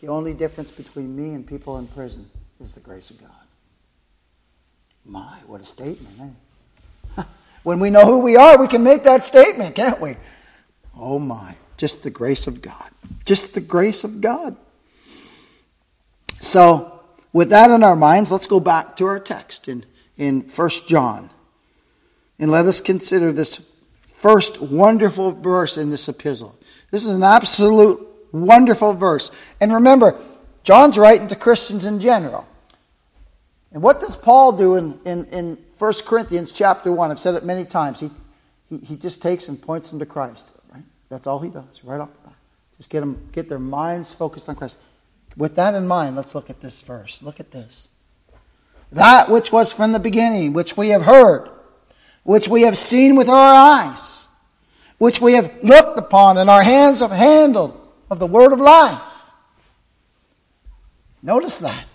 The 0.00 0.08
only 0.08 0.34
difference 0.34 0.70
between 0.70 1.14
me 1.14 1.34
and 1.34 1.46
people 1.46 1.78
in 1.78 1.86
prison 1.86 2.28
is 2.60 2.74
the 2.74 2.80
grace 2.80 3.10
of 3.10 3.20
God. 3.20 3.30
My, 5.04 5.38
what 5.46 5.60
a 5.60 5.64
statement, 5.64 6.36
eh? 7.18 7.22
when 7.62 7.80
we 7.80 7.90
know 7.90 8.06
who 8.06 8.20
we 8.20 8.36
are, 8.36 8.58
we 8.58 8.68
can 8.68 8.82
make 8.82 9.04
that 9.04 9.24
statement, 9.24 9.74
can't 9.74 10.00
we? 10.00 10.16
Oh 10.96 11.18
my, 11.18 11.56
just 11.76 12.02
the 12.02 12.10
grace 12.10 12.46
of 12.46 12.62
God. 12.62 12.90
Just 13.24 13.54
the 13.54 13.60
grace 13.60 14.04
of 14.04 14.20
God. 14.20 14.56
So, 16.38 17.00
with 17.32 17.50
that 17.50 17.70
in 17.70 17.82
our 17.82 17.96
minds, 17.96 18.30
let's 18.30 18.46
go 18.46 18.60
back 18.60 18.96
to 18.96 19.06
our 19.06 19.20
text 19.20 19.68
in, 19.68 19.84
in 20.16 20.40
1 20.42 20.70
John. 20.86 21.30
And 22.38 22.50
let 22.50 22.66
us 22.66 22.80
consider 22.80 23.32
this 23.32 23.64
first 24.06 24.60
wonderful 24.60 25.32
verse 25.32 25.76
in 25.76 25.90
this 25.90 26.08
epistle. 26.08 26.56
This 26.92 27.06
is 27.06 27.12
an 27.14 27.24
absolute 27.24 28.06
wonderful 28.30 28.92
verse. 28.92 29.32
And 29.60 29.72
remember, 29.72 30.20
John's 30.62 30.96
writing 30.96 31.26
to 31.28 31.34
Christians 31.34 31.84
in 31.84 31.98
general. 31.98 32.46
And 33.72 33.82
what 33.82 34.00
does 34.00 34.14
Paul 34.14 34.52
do 34.52 34.76
in, 34.76 35.00
in, 35.04 35.24
in 35.26 35.58
1 35.78 35.92
Corinthians 36.04 36.52
chapter 36.52 36.92
1? 36.92 37.10
I've 37.10 37.18
said 37.18 37.34
it 37.34 37.44
many 37.44 37.64
times. 37.64 37.98
He, 37.98 38.10
he, 38.68 38.76
he 38.78 38.96
just 38.96 39.22
takes 39.22 39.48
and 39.48 39.60
points 39.60 39.88
them 39.88 39.98
to 39.98 40.06
Christ. 40.06 40.50
Right? 40.72 40.82
That's 41.08 41.26
all 41.26 41.38
he 41.38 41.48
does, 41.48 41.82
right 41.82 41.98
off 41.98 42.12
the 42.12 42.28
bat. 42.28 42.36
Just 42.76 42.90
get, 42.90 43.00
them, 43.00 43.28
get 43.32 43.48
their 43.48 43.58
minds 43.58 44.12
focused 44.12 44.48
on 44.50 44.56
Christ. 44.56 44.76
With 45.34 45.56
that 45.56 45.74
in 45.74 45.86
mind, 45.86 46.14
let's 46.14 46.34
look 46.34 46.50
at 46.50 46.60
this 46.60 46.82
verse. 46.82 47.22
Look 47.22 47.40
at 47.40 47.52
this. 47.52 47.88
That 48.92 49.30
which 49.30 49.50
was 49.50 49.72
from 49.72 49.92
the 49.92 49.98
beginning, 49.98 50.52
which 50.52 50.76
we 50.76 50.90
have 50.90 51.02
heard, 51.02 51.48
which 52.24 52.48
we 52.48 52.62
have 52.62 52.76
seen 52.76 53.16
with 53.16 53.30
our 53.30 53.54
eyes, 53.54 54.28
which 55.02 55.20
we 55.20 55.32
have 55.32 55.52
looked 55.64 55.98
upon, 55.98 56.38
and 56.38 56.48
our 56.48 56.62
hands 56.62 57.00
have 57.00 57.10
handled 57.10 57.76
of 58.08 58.20
the 58.20 58.26
word 58.26 58.52
of 58.52 58.60
life. 58.60 59.02
Notice 61.20 61.58
that. 61.58 61.86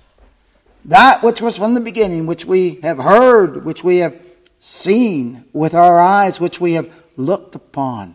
That 0.83 1.23
which 1.23 1.41
was 1.41 1.55
from 1.55 1.73
the 1.73 1.79
beginning, 1.79 2.25
which 2.25 2.43
we 2.43 2.81
have 2.81 2.97
heard, 2.97 3.63
which 3.63 3.81
we 3.81 3.99
have 3.99 4.19
seen 4.59 5.45
with 5.53 5.73
our 5.73 6.01
eyes, 6.01 6.41
which 6.41 6.59
we 6.59 6.73
have 6.73 6.93
looked 7.15 7.55
upon, 7.55 8.13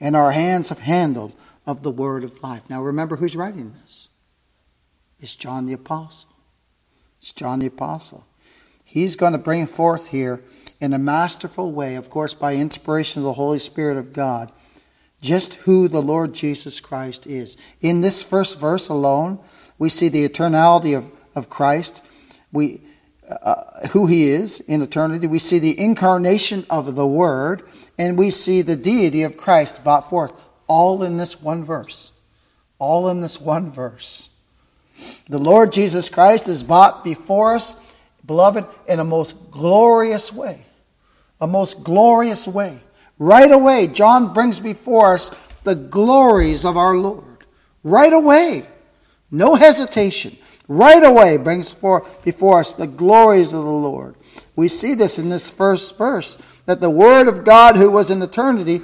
and 0.00 0.14
our 0.14 0.32
hands 0.32 0.68
have 0.68 0.80
handled 0.80 1.32
of 1.64 1.82
the 1.82 1.90
word 1.90 2.22
of 2.22 2.42
life. 2.42 2.68
Now 2.68 2.82
remember 2.82 3.16
who's 3.16 3.36
writing 3.36 3.72
this. 3.82 4.10
It's 5.18 5.34
John 5.34 5.64
the 5.64 5.72
Apostle. 5.72 6.28
It's 7.16 7.32
John 7.32 7.60
the 7.60 7.68
Apostle. 7.68 8.26
He's 8.84 9.16
going 9.16 9.32
to 9.32 9.38
bring 9.38 9.66
forth 9.66 10.08
here 10.08 10.42
in 10.80 10.92
a 10.92 10.98
masterful 10.98 11.72
way, 11.72 11.94
of 11.94 12.10
course, 12.10 12.34
by 12.34 12.54
inspiration 12.54 13.20
of 13.20 13.24
the 13.24 13.32
Holy 13.32 13.58
Spirit 13.58 13.96
of 13.96 14.12
God, 14.12 14.52
just 15.20 15.54
who 15.54 15.88
the 15.88 16.02
Lord 16.02 16.34
Jesus 16.34 16.80
Christ 16.80 17.26
is. 17.26 17.56
In 17.80 18.00
this 18.00 18.22
first 18.22 18.58
verse 18.58 18.88
alone, 18.88 19.38
we 19.78 19.88
see 19.88 20.08
the 20.08 20.28
eternality 20.28 20.96
of, 20.96 21.10
of 21.34 21.50
Christ, 21.50 22.02
we, 22.52 22.82
uh, 23.28 23.88
who 23.88 24.06
he 24.06 24.28
is 24.28 24.60
in 24.60 24.82
eternity. 24.82 25.26
We 25.26 25.38
see 25.38 25.58
the 25.58 25.78
incarnation 25.78 26.66
of 26.68 26.94
the 26.94 27.06
Word, 27.06 27.62
and 27.98 28.18
we 28.18 28.30
see 28.30 28.62
the 28.62 28.76
deity 28.76 29.22
of 29.22 29.36
Christ 29.36 29.82
brought 29.82 30.10
forth, 30.10 30.34
all 30.66 31.02
in 31.02 31.16
this 31.16 31.40
one 31.40 31.64
verse. 31.64 32.12
All 32.78 33.08
in 33.08 33.22
this 33.22 33.40
one 33.40 33.72
verse. 33.72 34.28
The 35.28 35.38
Lord 35.38 35.72
Jesus 35.72 36.10
Christ 36.10 36.46
is 36.48 36.62
brought 36.62 37.04
before 37.04 37.54
us, 37.54 37.74
beloved, 38.26 38.66
in 38.86 39.00
a 39.00 39.04
most 39.04 39.50
glorious 39.50 40.32
way. 40.32 40.65
A 41.40 41.46
most 41.46 41.84
glorious 41.84 42.46
way. 42.48 42.80
Right 43.18 43.50
away, 43.50 43.86
John 43.86 44.32
brings 44.32 44.60
before 44.60 45.14
us 45.14 45.30
the 45.64 45.74
glories 45.74 46.64
of 46.64 46.76
our 46.76 46.96
Lord. 46.96 47.44
Right 47.82 48.12
away. 48.12 48.66
No 49.30 49.54
hesitation. 49.54 50.36
Right 50.68 51.02
away 51.02 51.36
brings 51.36 51.70
forth 51.70 52.24
before 52.24 52.60
us 52.60 52.72
the 52.72 52.86
glories 52.86 53.52
of 53.52 53.62
the 53.62 53.70
Lord. 53.70 54.16
We 54.56 54.68
see 54.68 54.94
this 54.94 55.18
in 55.18 55.28
this 55.28 55.50
first 55.50 55.96
verse 55.96 56.38
that 56.66 56.80
the 56.80 56.90
Word 56.90 57.28
of 57.28 57.44
God, 57.44 57.76
who 57.76 57.90
was 57.90 58.10
in 58.10 58.20
eternity, 58.22 58.82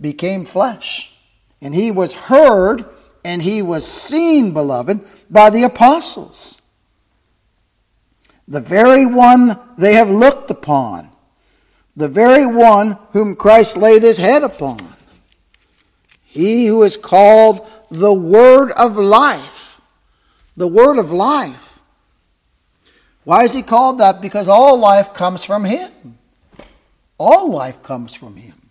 became 0.00 0.44
flesh. 0.44 1.16
And 1.60 1.74
he 1.74 1.90
was 1.90 2.12
heard 2.12 2.84
and 3.24 3.42
he 3.42 3.62
was 3.62 3.86
seen, 3.86 4.52
beloved, 4.52 5.00
by 5.30 5.50
the 5.50 5.62
apostles. 5.62 6.60
The 8.46 8.60
very 8.60 9.06
one 9.06 9.58
they 9.78 9.94
have 9.94 10.10
looked 10.10 10.50
upon, 10.50 11.10
the 11.96 12.08
very 12.08 12.46
one 12.46 12.98
whom 13.12 13.36
Christ 13.36 13.76
laid 13.76 14.02
his 14.02 14.18
head 14.18 14.42
upon. 14.42 14.78
He 16.24 16.66
who 16.66 16.82
is 16.82 16.96
called 16.96 17.66
the 17.90 18.12
Word 18.12 18.72
of 18.72 18.96
life. 18.96 19.80
The 20.56 20.68
Word 20.68 20.98
of 20.98 21.12
life. 21.12 21.80
Why 23.24 23.44
is 23.44 23.52
he 23.52 23.62
called 23.62 24.00
that? 24.00 24.20
Because 24.20 24.48
all 24.48 24.78
life 24.78 25.14
comes 25.14 25.44
from 25.44 25.64
him. 25.64 26.18
All 27.18 27.50
life 27.50 27.82
comes 27.82 28.14
from 28.14 28.36
him 28.36 28.64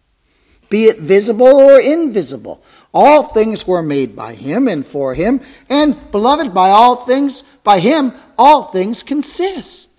be 0.74 0.86
it 0.86 0.98
visible 0.98 1.46
or 1.46 1.80
invisible. 1.80 2.60
All 2.96 3.28
things 3.28 3.68
were 3.68 3.84
made 3.84 4.16
by 4.16 4.34
him 4.34 4.68
and 4.68 4.84
for 4.84 5.14
him, 5.14 5.40
and 5.70 5.96
beloved, 6.12 6.52
by 6.52 6.72
all 6.72 7.06
things, 7.06 7.44
by 7.64 7.78
him, 7.78 8.12
all 8.40 8.64
things 8.72 9.04
consist. 9.04 9.93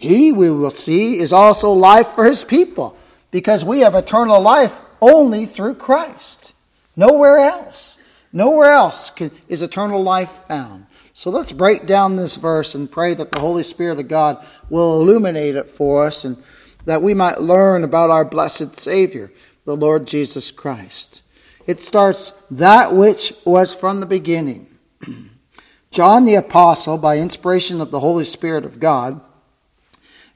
He, 0.00 0.32
we 0.32 0.48
will 0.48 0.70
see, 0.70 1.18
is 1.18 1.30
also 1.30 1.72
life 1.72 2.08
for 2.08 2.24
his 2.24 2.42
people, 2.42 2.96
because 3.30 3.66
we 3.66 3.80
have 3.80 3.94
eternal 3.94 4.40
life 4.40 4.80
only 5.02 5.44
through 5.44 5.74
Christ. 5.74 6.54
Nowhere 6.96 7.36
else. 7.36 7.98
Nowhere 8.32 8.72
else 8.72 9.10
can 9.10 9.30
is 9.46 9.60
eternal 9.60 10.02
life 10.02 10.30
found. 10.48 10.86
So 11.12 11.30
let's 11.30 11.52
break 11.52 11.84
down 11.84 12.16
this 12.16 12.36
verse 12.36 12.74
and 12.74 12.90
pray 12.90 13.12
that 13.12 13.30
the 13.30 13.40
Holy 13.40 13.62
Spirit 13.62 14.00
of 14.00 14.08
God 14.08 14.42
will 14.70 15.02
illuminate 15.02 15.54
it 15.54 15.68
for 15.68 16.06
us 16.06 16.24
and 16.24 16.42
that 16.86 17.02
we 17.02 17.12
might 17.12 17.42
learn 17.42 17.84
about 17.84 18.08
our 18.08 18.24
blessed 18.24 18.78
Savior, 18.78 19.30
the 19.66 19.76
Lord 19.76 20.06
Jesus 20.06 20.50
Christ. 20.50 21.20
It 21.66 21.82
starts, 21.82 22.32
that 22.50 22.94
which 22.94 23.34
was 23.44 23.74
from 23.74 24.00
the 24.00 24.06
beginning. 24.06 24.66
John 25.90 26.24
the 26.24 26.36
Apostle, 26.36 26.96
by 26.96 27.18
inspiration 27.18 27.82
of 27.82 27.90
the 27.90 28.00
Holy 28.00 28.24
Spirit 28.24 28.64
of 28.64 28.80
God, 28.80 29.20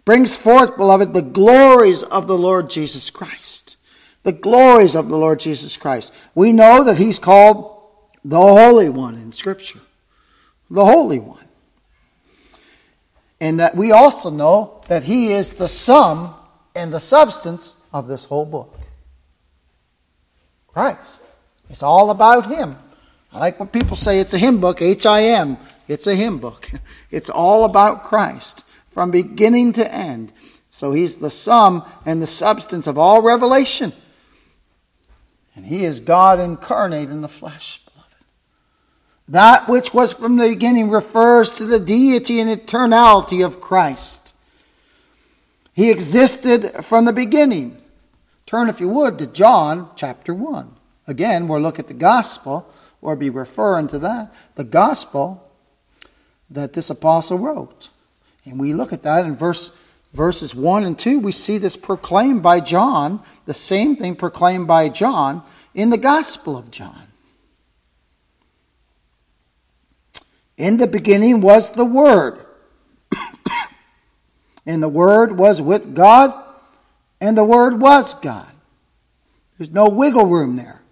brings 0.05 0.37
forth, 0.37 0.77
beloved, 0.77 1.15
the 1.15 1.23
glories 1.23 2.03
of 2.03 2.27
the 2.27 2.39
Lord 2.39 2.71
Jesus 2.71 3.11
Christ. 3.11 3.77
The 4.23 4.33
glories 4.33 4.95
of 4.95 5.09
the 5.09 5.19
Lord 5.19 5.41
Jesus 5.41 5.77
Christ. 5.77 6.13
We 6.35 6.53
know 6.53 6.85
that 6.85 6.99
he's 6.99 7.19
called 7.19 7.83
the 8.25 8.39
Holy 8.39 8.89
One 8.89 9.17
in 9.17 9.33
Scripture 9.33 9.81
the 10.71 10.85
Holy 10.85 11.19
One. 11.19 11.45
And 13.41 13.61
that 13.61 13.77
we 13.77 13.93
also 13.93 14.31
know 14.31 14.83
that 14.89 15.05
He 15.05 15.29
is 15.29 15.55
the 15.55 15.69
sum 15.69 16.35
and 16.75 16.93
the 16.93 17.01
substance 17.01 17.77
of 17.93 18.09
this 18.09 18.25
whole 18.25 18.47
book. 18.47 18.79
Christ. 20.69 21.23
It's 21.71 21.83
all 21.83 22.11
about 22.11 22.47
Him. 22.47 22.77
I 23.33 23.39
like 23.39 23.59
when 23.59 23.69
people 23.69 23.97
say 23.97 24.21
it's 24.21 24.35
a 24.35 24.39
hymn 24.39 24.61
book, 24.61 24.81
H 24.81 25.07
I 25.07 25.23
M. 25.25 25.59
It's 25.89 26.07
a 26.07 26.15
hymn 26.15 26.39
book. 26.39 26.71
It's 27.11 27.31
all 27.31 27.65
about 27.65 28.05
Christ 28.05 28.64
from 28.95 29.11
beginning 29.11 29.73
to 29.75 29.95
end. 29.95 30.33
So 30.71 30.93
He's 30.93 31.19
the 31.19 31.31
sum 31.31 31.85
and 32.07 32.23
the 32.23 32.27
substance 32.27 32.87
of 32.87 32.97
all 32.97 33.21
revelation. 33.21 33.93
And 35.55 35.67
He 35.67 35.85
is 35.85 36.01
God 36.01 36.41
incarnate 36.41 37.11
in 37.11 37.21
the 37.21 37.29
flesh. 37.29 37.81
Beloved. 37.85 38.15
That 39.29 39.69
which 39.69 39.93
was 39.93 40.13
from 40.13 40.37
the 40.37 40.49
beginning 40.49 40.91
refers 40.91 41.51
to 41.53 41.65
the 41.65 41.81
deity 41.81 42.41
and 42.41 42.49
eternality 42.49 43.45
of 43.45 43.61
Christ. 43.61 44.33
He 45.75 45.91
existed 45.91 46.85
from 46.85 47.05
the 47.05 47.13
beginning. 47.13 47.77
Turn, 48.47 48.69
if 48.69 48.81
you 48.81 48.89
would, 48.89 49.19
to 49.19 49.27
John 49.27 49.91
chapter 49.97 50.33
1. 50.33 50.77
Again, 51.07 51.49
we'll 51.49 51.61
look 51.61 51.79
at 51.79 51.89
the 51.89 51.95
gospel, 51.95 52.73
or 53.03 53.17
be 53.17 53.29
referring 53.29 53.89
to 53.89 53.99
that, 53.99 54.33
the 54.55 54.65
gospel 54.65 55.51
that 56.49 56.73
this 56.73 56.91
apostle 56.91 57.39
wrote. 57.39 57.91
And 58.45 58.59
we 58.59 58.75
look 58.75 58.93
at 58.93 59.03
that 59.03 59.25
in 59.25 59.37
verse, 59.37 59.71
verses 60.13 60.55
1 60.55 60.85
and 60.85 60.99
2. 60.99 61.19
We 61.19 61.33
see 61.33 61.59
this 61.59 61.77
proclaimed 61.77 62.43
by 62.43 62.61
John, 62.61 63.21
the 63.47 63.55
same 63.55 63.97
thing 63.97 64.17
proclaimed 64.17 64.67
by 64.67 64.89
John 64.89 65.43
in 65.75 65.91
the 65.91 65.99
gospel 65.99 66.57
of 66.57 66.71
John. 66.71 67.09
In 70.57 70.77
the 70.77 70.87
beginning 70.87 71.41
was 71.41 71.73
the 71.73 71.85
Word. 71.85 72.39
and 74.67 74.83
the 74.83 74.89
Word 74.89 75.37
was 75.37 75.61
with 75.61 75.95
God, 75.95 76.33
and 77.21 77.37
the 77.37 77.45
Word 77.45 77.81
was 77.81 78.15
God. 78.15 78.47
There's 79.59 79.71
no 79.71 79.89
wiggle 79.89 80.27
room 80.27 80.57
there. 80.57 80.83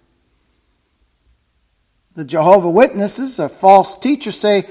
The 2.15 2.25
Jehovah 2.25 2.69
Witnesses, 2.69 3.39
a 3.39 3.49
false 3.49 3.97
teacher, 3.97 4.31
say 4.31 4.67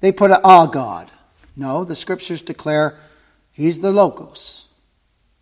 they 0.00 0.12
put 0.12 0.30
a 0.30 0.40
ah 0.42 0.66
God. 0.66 1.10
No, 1.56 1.84
the 1.84 1.96
scriptures 1.96 2.42
declare 2.42 2.98
He's 3.52 3.80
the 3.80 3.92
Logos. 3.92 4.66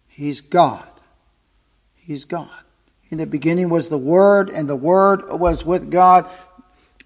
He's 0.07 0.41
God. 0.41 0.87
He's 1.97 2.25
God. 2.25 2.49
In 3.11 3.19
the 3.19 3.27
beginning 3.27 3.69
was 3.69 3.89
the 3.89 3.99
Word, 3.99 4.49
and 4.49 4.69
the 4.69 4.77
Word 4.77 5.29
was 5.29 5.67
with 5.67 5.91
God, 5.91 6.27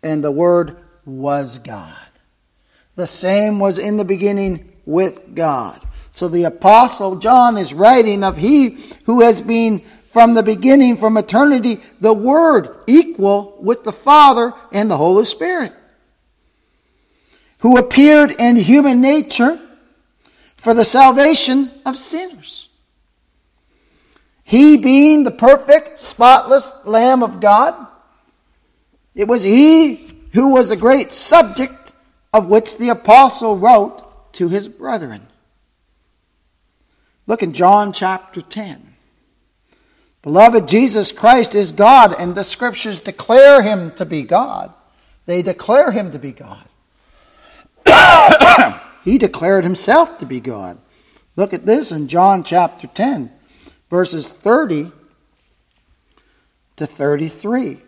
and 0.02 0.22
the 0.22 0.30
Word 0.30 0.76
was 1.06 1.58
God. 1.58 1.96
The 2.96 3.06
same 3.06 3.58
was 3.58 3.78
in 3.78 3.96
the 3.96 4.04
beginning 4.04 4.72
with 4.84 5.34
God. 5.34 5.82
So 6.12 6.28
the 6.28 6.44
Apostle 6.44 7.16
John 7.16 7.56
is 7.56 7.72
writing 7.72 8.24
of 8.24 8.36
He 8.36 8.78
who 9.04 9.22
has 9.22 9.40
been 9.40 9.82
from 10.10 10.34
the 10.34 10.42
beginning, 10.42 10.96
from 10.96 11.16
eternity, 11.16 11.80
the 12.00 12.12
Word, 12.12 12.76
equal 12.86 13.56
with 13.60 13.84
the 13.84 13.92
Father 13.92 14.52
and 14.72 14.90
the 14.90 14.96
Holy 14.96 15.24
Spirit, 15.24 15.72
who 17.58 17.76
appeared 17.76 18.32
in 18.32 18.56
human 18.56 19.00
nature, 19.00 19.58
for 20.56 20.74
the 20.74 20.84
salvation 20.84 21.70
of 21.86 21.96
sinners. 21.96 22.68
He 24.42 24.76
being 24.76 25.24
the 25.24 25.30
perfect, 25.30 26.00
spotless 26.00 26.84
Lamb 26.84 27.22
of 27.22 27.40
God, 27.40 27.86
it 29.14 29.28
was 29.28 29.42
he 29.42 29.96
who 30.32 30.52
was 30.52 30.68
the 30.68 30.76
great 30.76 31.12
subject 31.12 31.92
of 32.32 32.46
which 32.46 32.78
the 32.78 32.90
apostle 32.90 33.56
wrote 33.56 34.32
to 34.34 34.48
his 34.48 34.68
brethren. 34.68 35.26
Look 37.26 37.42
in 37.42 37.52
John 37.52 37.92
chapter 37.92 38.40
10. 38.40 38.94
Beloved, 40.22 40.68
Jesus 40.68 41.12
Christ 41.12 41.54
is 41.54 41.72
God, 41.72 42.14
and 42.18 42.34
the 42.34 42.44
scriptures 42.44 43.00
declare 43.00 43.62
him 43.62 43.92
to 43.92 44.04
be 44.04 44.22
God. 44.22 44.72
They 45.26 45.42
declare 45.42 45.90
him 45.90 46.12
to 46.12 46.18
be 46.18 46.32
God. 46.32 46.67
he 49.04 49.18
declared 49.18 49.64
himself 49.64 50.18
to 50.18 50.26
be 50.26 50.40
God. 50.40 50.78
Look 51.36 51.52
at 51.52 51.66
this 51.66 51.92
in 51.92 52.08
John 52.08 52.42
chapter 52.42 52.86
10, 52.86 53.30
verses 53.90 54.32
30 54.32 54.90
to 56.76 56.86
33. 56.86 57.78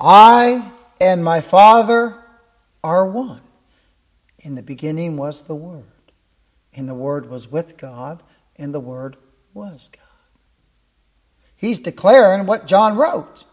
I 0.00 0.70
and 1.00 1.24
my 1.24 1.40
Father 1.40 2.16
are 2.82 3.06
one. 3.06 3.40
In 4.38 4.54
the 4.54 4.62
beginning 4.62 5.16
was 5.16 5.42
the 5.42 5.54
Word, 5.54 5.84
and 6.72 6.88
the 6.88 6.94
Word 6.94 7.28
was 7.28 7.50
with 7.50 7.76
God, 7.76 8.22
and 8.56 8.72
the 8.72 8.80
Word 8.80 9.16
was 9.52 9.90
God. 9.92 10.00
He's 11.56 11.78
declaring 11.78 12.46
what 12.46 12.66
John 12.66 12.96
wrote. 12.96 13.44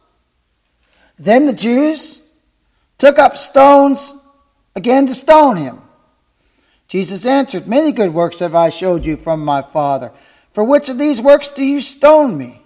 Then 1.20 1.46
the 1.46 1.54
Jews 1.54 2.22
took 2.98 3.20
up 3.20 3.38
stones 3.38 4.14
again 4.78 5.08
to 5.08 5.14
stone 5.14 5.58
him. 5.58 5.82
Jesus 6.88 7.26
answered, 7.26 7.68
Many 7.68 7.92
good 7.92 8.14
works 8.14 8.40
have 8.40 8.56
I 8.56 8.70
showed 8.70 9.06
you 9.06 9.18
from 9.18 9.44
my 9.44 9.62
Father. 9.62 10.12
For 10.54 10.64
which 10.64 10.88
of 10.88 11.00
these 11.00 11.22
works 11.22 11.50
do 11.50 11.64
you 11.64 11.82
stone 11.82 12.38
me? 12.38 12.62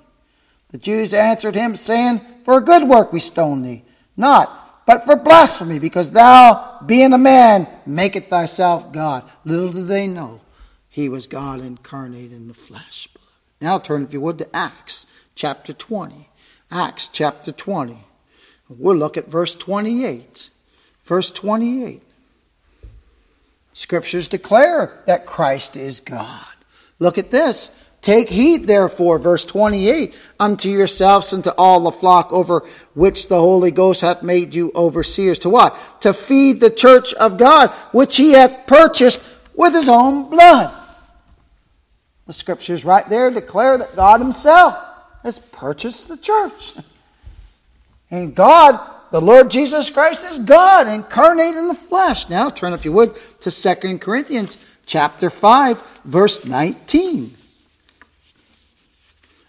The 0.70 0.78
Jews 0.78 1.14
answered 1.14 1.56
him, 1.56 1.76
saying, 1.76 2.22
For 2.44 2.58
a 2.58 2.62
good 2.62 2.88
work 2.88 3.12
we 3.12 3.20
stone 3.22 3.62
thee, 3.62 3.84
not, 4.16 4.86
but 4.86 5.06
for 5.06 5.16
blasphemy, 5.16 5.80
because 5.80 6.12
thou, 6.12 6.80
being 6.86 7.14
a 7.14 7.18
man, 7.18 7.68
maketh 7.86 8.28
thyself 8.28 8.92
God. 8.92 9.24
Little 9.46 9.72
do 9.72 9.86
they 9.86 10.06
know 10.06 10.42
he 10.90 11.08
was 11.08 11.28
God 11.28 11.62
incarnate 11.62 12.34
in 12.34 12.48
the 12.48 12.54
flesh. 12.54 13.08
Now 13.62 13.80
turn, 13.80 14.04
if 14.04 14.12
you 14.12 14.20
would, 14.22 14.38
to 14.40 14.56
Acts 14.56 15.06
chapter 15.34 15.72
20. 15.72 16.30
Acts 16.70 17.08
chapter 17.08 17.52
20. 17.52 18.06
We'll 18.70 18.98
look 18.98 19.18
at 19.18 19.28
verse 19.28 19.56
28. 19.56 20.50
Verse 21.12 21.30
28. 21.30 22.02
Scriptures 23.74 24.30
declare 24.30 24.98
that 25.08 25.26
Christ 25.26 25.76
is 25.76 26.00
God. 26.00 26.56
Look 27.00 27.18
at 27.18 27.32
this. 27.32 27.70
Take 28.00 28.30
heed, 28.30 28.66
therefore, 28.66 29.20
verse 29.20 29.44
28, 29.44 30.16
unto 30.40 30.70
yourselves 30.70 31.34
and 31.34 31.44
to 31.44 31.54
all 31.56 31.82
the 31.82 31.92
flock 31.92 32.32
over 32.32 32.64
which 32.94 33.28
the 33.28 33.38
Holy 33.38 33.72
Ghost 33.72 34.00
hath 34.00 34.24
made 34.24 34.56
you 34.56 34.72
overseers. 34.74 35.38
To 35.40 35.50
what? 35.50 35.78
To 36.00 36.14
feed 36.14 36.62
the 36.62 36.70
church 36.70 37.14
of 37.16 37.38
God, 37.38 37.72
which 37.92 38.16
he 38.16 38.32
hath 38.32 38.66
purchased 38.66 39.22
with 39.54 39.74
his 39.74 39.90
own 39.90 40.30
blood. 40.30 40.74
The 42.26 42.32
scriptures 42.32 42.86
right 42.86 43.10
there 43.10 43.30
declare 43.30 43.78
that 43.78 43.98
God 43.98 44.22
himself 44.22 44.78
has 45.24 45.40
purchased 45.40 46.08
the 46.08 46.16
church. 46.16 46.72
And 48.10 48.34
God, 48.34 48.80
the 49.12 49.22
Lord 49.22 49.52
Jesus 49.52 49.90
Christ, 49.90 50.26
is 50.26 50.40
God 50.40 50.88
incarnate 50.88 51.56
in 51.56 51.68
the 51.68 51.74
flesh. 51.74 52.30
Now 52.30 52.50
turn, 52.50 52.74
if 52.74 52.86
you 52.86 52.92
would, 52.94 53.16
to 53.42 53.52
2 53.52 54.00
Corinthians 54.00 54.58
chapter 54.86 55.30
5, 55.30 55.84
verse 56.06 56.46
19. 56.46 57.36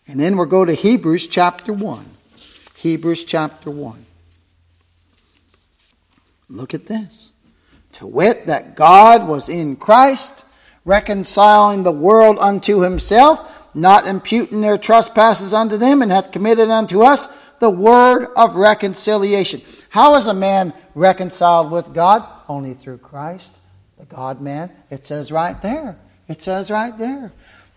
And 0.08 0.20
then 0.20 0.36
we'll 0.36 0.46
go 0.46 0.64
to 0.64 0.74
Hebrews 0.74 1.26
chapter 1.28 1.72
1. 1.72 2.04
Hebrews 2.76 3.24
chapter 3.24 3.70
1. 3.70 4.04
Look 6.50 6.74
at 6.74 6.86
this. 6.86 7.32
To 7.92 8.06
wit, 8.06 8.46
that 8.46 8.74
God 8.74 9.28
was 9.28 9.48
in 9.48 9.76
Christ, 9.76 10.44
reconciling 10.84 11.82
the 11.82 11.92
world 11.92 12.38
unto 12.40 12.80
himself 12.80 13.48
not 13.74 14.06
imputing 14.06 14.60
their 14.60 14.78
trespasses 14.78 15.54
unto 15.54 15.76
them, 15.76 16.02
and 16.02 16.10
hath 16.12 16.32
committed 16.32 16.68
unto 16.68 17.02
us 17.02 17.28
the 17.62 17.70
word 17.70 18.26
of 18.34 18.56
reconciliation. 18.56 19.62
How 19.88 20.16
is 20.16 20.26
a 20.26 20.34
man 20.34 20.74
reconciled 20.96 21.70
with 21.70 21.94
God? 21.94 22.26
Only 22.48 22.74
through 22.74 22.98
Christ, 22.98 23.56
the 24.00 24.04
God 24.04 24.40
man. 24.40 24.72
It 24.90 25.06
says 25.06 25.30
right 25.30 25.62
there. 25.62 25.96
It 26.26 26.42
says 26.42 26.72
right 26.72 26.98
there. 26.98 27.30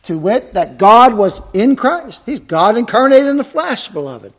To 0.05 0.17
wit, 0.17 0.55
that 0.55 0.79
God 0.79 1.13
was 1.13 1.39
in 1.53 1.75
Christ. 1.75 2.25
He's 2.25 2.39
God 2.39 2.77
incarnated 2.77 3.27
in 3.27 3.37
the 3.37 3.43
flesh, 3.43 3.89
beloved. 3.89 4.33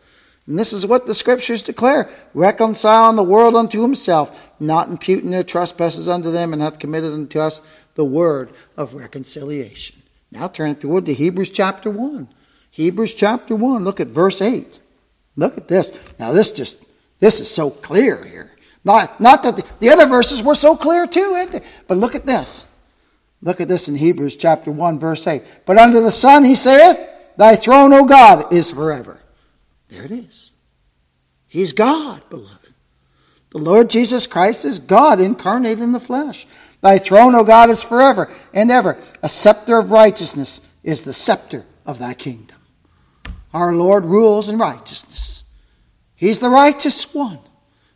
And 0.48 0.58
this 0.58 0.72
is 0.72 0.84
what 0.84 1.06
the 1.06 1.14
scriptures 1.14 1.62
declare 1.62 2.10
reconciling 2.34 3.14
the 3.14 3.22
world 3.22 3.54
unto 3.54 3.82
himself, 3.82 4.52
not 4.58 4.88
imputing 4.88 5.30
their 5.30 5.44
trespasses 5.44 6.08
unto 6.08 6.32
them, 6.32 6.54
and 6.54 6.60
hath 6.60 6.80
committed 6.80 7.12
unto 7.12 7.38
us 7.38 7.62
the 7.94 8.04
word 8.04 8.50
of 8.76 8.94
reconciliation. 8.94 10.02
Now 10.32 10.48
turn, 10.48 10.72
if 10.72 10.82
you 10.82 10.88
would, 10.88 11.06
to 11.06 11.14
Hebrews 11.14 11.50
chapter 11.50 11.88
1. 11.88 12.26
Hebrews 12.72 13.14
chapter 13.14 13.54
1, 13.54 13.84
look 13.84 14.00
at 14.00 14.08
verse 14.08 14.42
8. 14.42 14.80
Look 15.36 15.56
at 15.56 15.68
this. 15.68 15.92
Now 16.18 16.32
this 16.32 16.52
just, 16.52 16.82
this 17.20 17.40
is 17.40 17.50
so 17.50 17.70
clear 17.70 18.24
here. 18.24 18.52
Not, 18.84 19.20
not 19.20 19.42
that 19.42 19.56
the, 19.56 19.64
the 19.80 19.90
other 19.90 20.06
verses 20.06 20.42
were 20.42 20.54
so 20.54 20.76
clear 20.76 21.06
too, 21.06 21.46
but 21.86 21.98
look 21.98 22.14
at 22.14 22.26
this. 22.26 22.66
Look 23.42 23.60
at 23.60 23.68
this 23.68 23.88
in 23.88 23.96
Hebrews 23.96 24.36
chapter 24.36 24.70
1, 24.70 24.98
verse 24.98 25.26
8. 25.26 25.42
But 25.66 25.78
under 25.78 26.00
the 26.00 26.12
Son 26.12 26.44
he 26.44 26.54
saith, 26.54 26.98
Thy 27.36 27.56
throne, 27.56 27.92
O 27.92 28.04
God, 28.04 28.52
is 28.52 28.70
forever. 28.70 29.20
There 29.88 30.04
it 30.04 30.10
is. 30.10 30.52
He's 31.46 31.72
God, 31.72 32.22
beloved. 32.30 32.72
The 33.50 33.58
Lord 33.58 33.90
Jesus 33.90 34.26
Christ 34.26 34.64
is 34.64 34.78
God 34.78 35.20
incarnate 35.20 35.78
in 35.78 35.92
the 35.92 36.00
flesh. 36.00 36.46
Thy 36.80 36.98
throne, 36.98 37.34
O 37.34 37.44
God, 37.44 37.70
is 37.70 37.82
forever 37.82 38.30
and 38.52 38.70
ever. 38.70 38.98
A 39.22 39.28
scepter 39.28 39.78
of 39.78 39.90
righteousness 39.90 40.60
is 40.82 41.04
the 41.04 41.12
scepter 41.12 41.64
of 41.84 41.98
thy 41.98 42.14
kingdom. 42.14 42.55
Our 43.56 43.72
Lord 43.72 44.04
rules 44.04 44.48
in 44.50 44.58
righteousness. 44.58 45.44
He's 46.14 46.40
the 46.40 46.50
righteous 46.50 47.14
one. 47.14 47.38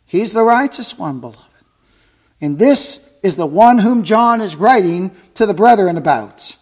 He's 0.05 0.33
the 0.33 0.43
righteous 0.43 0.97
one, 0.97 1.19
beloved. 1.19 1.39
And 2.41 2.57
this 2.57 3.19
is 3.21 3.35
the 3.35 3.45
one 3.45 3.77
whom 3.77 4.01
John 4.01 4.41
is 4.41 4.55
writing 4.55 5.11
to 5.35 5.45
the 5.45 5.53
brethren 5.53 5.97
about. 5.97 6.55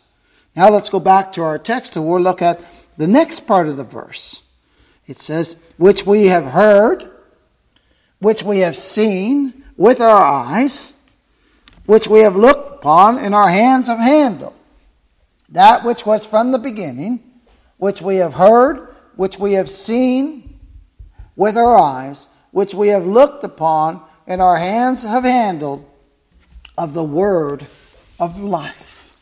Now 0.56 0.70
let's 0.70 0.90
go 0.90 1.00
back 1.00 1.32
to 1.34 1.44
our 1.44 1.58
text 1.58 1.96
and 1.96 2.06
we'll 2.06 2.20
look 2.20 2.42
at 2.42 2.62
the 2.98 3.08
next 3.08 3.48
part 3.48 3.70
of 3.70 3.78
the 3.78 3.84
verse. 3.86 4.44
It 5.08 5.20
says, 5.20 5.56
Which 5.78 6.06
we 6.06 6.28
have 6.28 6.46
heard, 6.46 7.10
which 8.20 8.44
we 8.44 8.60
have 8.60 8.76
seen 8.76 9.64
with 9.78 10.02
our 10.02 10.22
eyes 10.22 10.94
which 11.86 12.08
we 12.08 12.20
have 12.20 12.36
looked 12.36 12.76
upon 12.76 13.18
and 13.18 13.34
our 13.34 13.50
hands 13.50 13.88
have 13.88 13.98
handled. 13.98 14.54
That 15.50 15.84
which 15.84 16.06
was 16.06 16.24
from 16.24 16.52
the 16.52 16.60
beginning, 16.60 17.20
which 17.78 18.00
we 18.00 18.18
have 18.18 18.36
heard, 18.36 18.89
which 19.20 19.38
we 19.38 19.52
have 19.52 19.70
seen 19.70 20.58
with 21.36 21.58
our 21.58 21.78
eyes, 21.78 22.28
which 22.52 22.74
we 22.74 22.88
have 22.88 23.06
looked 23.06 23.44
upon 23.44 24.02
and 24.26 24.42
our 24.42 24.56
hands 24.56 25.04
have 25.04 25.26
handled 25.26 25.86
of 26.78 26.94
the 26.94 27.04
word 27.04 27.68
of 28.18 28.40
life. 28.40 29.18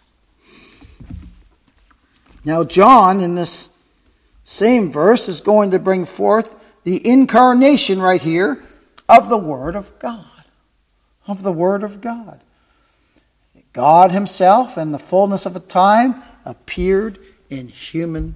Now, 2.46 2.64
John, 2.64 3.22
in 3.22 3.34
this 3.34 3.76
same 4.46 4.92
verse, 4.92 5.28
is 5.28 5.42
going 5.42 5.72
to 5.72 5.80
bring 5.80 6.06
forth 6.06 6.56
the 6.84 7.02
incarnation 7.04 8.00
right 8.00 8.22
here 8.22 8.64
of 9.10 9.30
the 9.30 9.38
Word 9.38 9.76
of 9.76 9.98
God. 9.98 10.44
Of 11.26 11.42
the 11.42 11.52
Word 11.52 11.82
of 11.82 12.02
God. 12.02 12.40
God 13.74 14.12
Himself, 14.12 14.78
in 14.78 14.92
the 14.92 15.00
fullness 15.00 15.48
of 15.48 15.56
a 15.56 15.60
time, 15.60 16.22
appeared 16.46 17.18
in 17.50 17.68
human. 17.68 18.36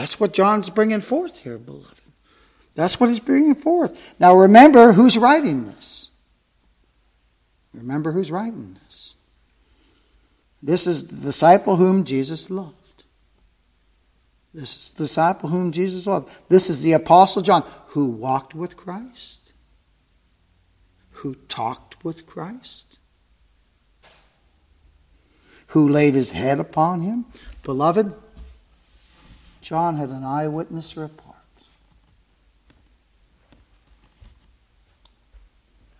That's 0.00 0.18
what 0.18 0.32
John's 0.32 0.70
bringing 0.70 1.02
forth 1.02 1.36
here, 1.36 1.58
beloved. 1.58 2.00
That's 2.74 2.98
what 2.98 3.10
he's 3.10 3.20
bringing 3.20 3.54
forth. 3.54 4.00
Now 4.18 4.34
remember 4.34 4.94
who's 4.94 5.18
writing 5.18 5.66
this. 5.66 6.10
Remember 7.74 8.10
who's 8.10 8.30
writing 8.30 8.78
this. 8.86 9.12
This 10.62 10.86
is 10.86 11.06
the 11.06 11.26
disciple 11.26 11.76
whom 11.76 12.04
Jesus 12.04 12.48
loved. 12.48 13.04
This 14.54 14.74
is 14.74 14.92
the 14.94 15.04
disciple 15.04 15.50
whom 15.50 15.70
Jesus 15.70 16.06
loved. 16.06 16.30
This 16.48 16.70
is 16.70 16.80
the 16.80 16.94
Apostle 16.94 17.42
John 17.42 17.62
who 17.88 18.06
walked 18.06 18.54
with 18.54 18.78
Christ, 18.78 19.52
who 21.10 21.34
talked 21.34 22.02
with 22.02 22.24
Christ, 22.24 22.98
who 25.66 25.86
laid 25.86 26.14
his 26.14 26.30
head 26.30 26.58
upon 26.58 27.02
him. 27.02 27.26
Beloved, 27.64 28.14
John 29.60 29.96
had 29.96 30.08
an 30.08 30.24
eyewitness 30.24 30.96
report. 30.96 31.36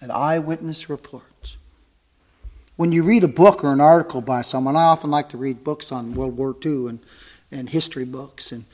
An 0.00 0.10
eyewitness 0.10 0.88
report. 0.88 1.56
When 2.76 2.92
you 2.92 3.02
read 3.02 3.22
a 3.24 3.28
book 3.28 3.62
or 3.62 3.72
an 3.72 3.80
article 3.80 4.22
by 4.22 4.40
someone, 4.40 4.74
I 4.74 4.84
often 4.84 5.10
like 5.10 5.28
to 5.30 5.36
read 5.36 5.62
books 5.62 5.92
on 5.92 6.14
World 6.14 6.38
War 6.38 6.56
II 6.64 6.88
and, 6.88 6.98
and 7.52 7.68
history 7.68 8.06
books. 8.06 8.52
And, 8.52 8.64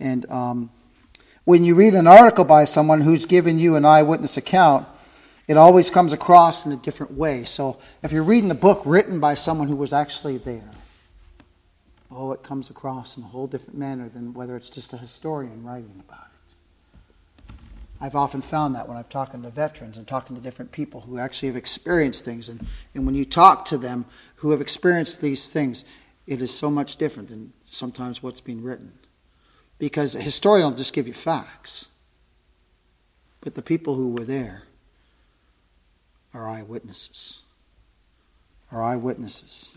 and 0.00 0.28
um, 0.28 0.70
when 1.44 1.62
you 1.62 1.76
read 1.76 1.94
an 1.94 2.08
article 2.08 2.44
by 2.44 2.64
someone 2.64 3.00
who's 3.00 3.24
given 3.24 3.60
you 3.60 3.76
an 3.76 3.84
eyewitness 3.84 4.36
account, 4.36 4.88
it 5.46 5.56
always 5.56 5.90
comes 5.90 6.12
across 6.12 6.66
in 6.66 6.72
a 6.72 6.76
different 6.76 7.12
way. 7.12 7.44
So 7.44 7.78
if 8.02 8.10
you're 8.10 8.24
reading 8.24 8.50
a 8.50 8.56
book 8.56 8.82
written 8.84 9.20
by 9.20 9.34
someone 9.34 9.68
who 9.68 9.76
was 9.76 9.92
actually 9.92 10.38
there, 10.38 10.70
oh, 12.16 12.32
it 12.32 12.42
comes 12.42 12.70
across 12.70 13.16
in 13.16 13.22
a 13.22 13.26
whole 13.26 13.46
different 13.46 13.78
manner 13.78 14.08
than 14.08 14.34
whether 14.34 14.56
it's 14.56 14.70
just 14.70 14.92
a 14.92 14.96
historian 14.96 15.64
writing 15.64 16.02
about 16.06 16.26
it. 16.26 17.54
I've 18.00 18.16
often 18.16 18.42
found 18.42 18.74
that 18.74 18.88
when 18.88 18.96
I'm 18.96 19.04
talking 19.04 19.42
to 19.42 19.50
veterans 19.50 19.96
and 19.96 20.08
talking 20.08 20.34
to 20.34 20.42
different 20.42 20.72
people 20.72 21.02
who 21.02 21.18
actually 21.18 21.48
have 21.48 21.56
experienced 21.56 22.24
things. 22.24 22.48
And, 22.48 22.66
and 22.94 23.06
when 23.06 23.14
you 23.14 23.24
talk 23.24 23.64
to 23.66 23.78
them 23.78 24.06
who 24.36 24.50
have 24.50 24.60
experienced 24.60 25.20
these 25.20 25.50
things, 25.50 25.84
it 26.26 26.42
is 26.42 26.52
so 26.52 26.68
much 26.68 26.96
different 26.96 27.28
than 27.28 27.52
sometimes 27.62 28.20
what's 28.20 28.40
being 28.40 28.62
written. 28.62 28.92
Because 29.78 30.16
a 30.16 30.20
historian 30.20 30.68
will 30.68 30.76
just 30.76 30.92
give 30.92 31.06
you 31.06 31.14
facts. 31.14 31.90
But 33.40 33.54
the 33.54 33.62
people 33.62 33.94
who 33.94 34.08
were 34.08 34.24
there 34.24 34.64
are 36.34 36.48
eyewitnesses. 36.48 37.42
Are 38.72 38.82
eyewitnesses. 38.82 39.72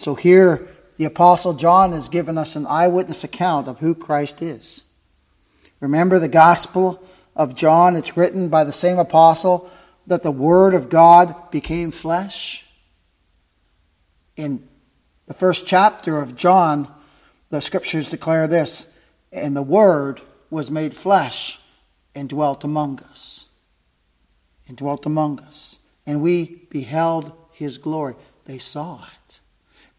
So 0.00 0.14
here, 0.14 0.66
the 0.96 1.04
Apostle 1.04 1.52
John 1.52 1.92
has 1.92 2.08
given 2.08 2.38
us 2.38 2.56
an 2.56 2.66
eyewitness 2.66 3.22
account 3.22 3.68
of 3.68 3.80
who 3.80 3.94
Christ 3.94 4.40
is. 4.40 4.84
Remember 5.78 6.18
the 6.18 6.26
Gospel 6.26 7.06
of 7.36 7.54
John? 7.54 7.94
It's 7.96 8.16
written 8.16 8.48
by 8.48 8.64
the 8.64 8.72
same 8.72 8.98
apostle 8.98 9.70
that 10.06 10.22
the 10.22 10.30
Word 10.30 10.72
of 10.72 10.88
God 10.88 11.50
became 11.50 11.90
flesh. 11.90 12.64
In 14.36 14.66
the 15.26 15.34
first 15.34 15.66
chapter 15.66 16.18
of 16.18 16.34
John, 16.34 16.88
the 17.50 17.60
scriptures 17.60 18.08
declare 18.08 18.46
this 18.46 18.90
and 19.30 19.54
the 19.54 19.60
Word 19.60 20.22
was 20.48 20.70
made 20.70 20.94
flesh 20.94 21.60
and 22.14 22.26
dwelt 22.26 22.64
among 22.64 23.00
us. 23.10 23.50
And 24.66 24.78
dwelt 24.78 25.04
among 25.04 25.40
us. 25.40 25.78
And 26.06 26.22
we 26.22 26.66
beheld 26.70 27.32
his 27.52 27.76
glory. 27.76 28.14
They 28.46 28.56
saw 28.56 29.04
it. 29.04 29.19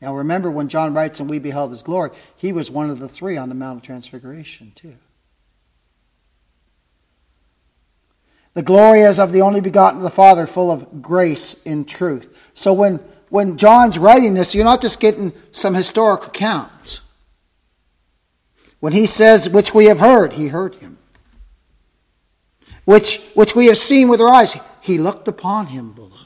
Now 0.02 0.16
remember 0.16 0.50
when 0.50 0.68
John 0.68 0.96
writes, 0.96 1.20
and 1.20 1.30
we 1.30 1.38
beheld 1.38 1.70
his 1.70 1.84
glory, 1.84 2.10
he 2.36 2.52
was 2.52 2.72
one 2.72 2.90
of 2.90 2.98
the 2.98 3.08
three 3.08 3.38
on 3.38 3.50
the 3.50 3.56
Mount 3.56 3.78
of 3.78 3.84
Transfiguration, 3.84 4.72
too. 4.76 4.96
The 8.54 8.64
glory 8.64 9.02
is 9.02 9.20
of 9.20 9.32
the 9.32 9.42
only 9.42 9.62
begotten 9.62 10.00
of 10.00 10.04
the 10.04 10.10
Father, 10.10 10.48
full 10.48 10.72
of 10.72 11.02
grace 11.02 11.62
and 11.66 11.88
truth. 11.88 12.52
So 12.56 12.74
when, 12.74 12.98
when 13.30 13.58
John's 13.58 14.00
writing 14.00 14.34
this, 14.34 14.56
you're 14.56 14.66
not 14.66 14.82
just 14.82 15.00
getting 15.00 15.32
some 15.52 15.76
historic 15.76 16.26
accounts. 16.26 17.02
When 18.80 18.94
he 18.94 19.06
says, 19.06 19.48
which 19.48 19.74
we 19.74 19.86
have 19.86 20.00
heard, 20.00 20.34
he 20.34 20.48
heard 20.48 20.76
him. 20.76 20.98
Which, 22.84 23.22
which 23.36 23.56
we 23.56 23.68
have 23.68 23.78
seen 23.78 24.10
with 24.10 24.20
our 24.20 24.34
eyes, 24.34 24.58
he 24.82 24.98
looked 24.98 25.28
upon 25.28 25.68
him, 25.68 25.94
beloved 25.94 26.21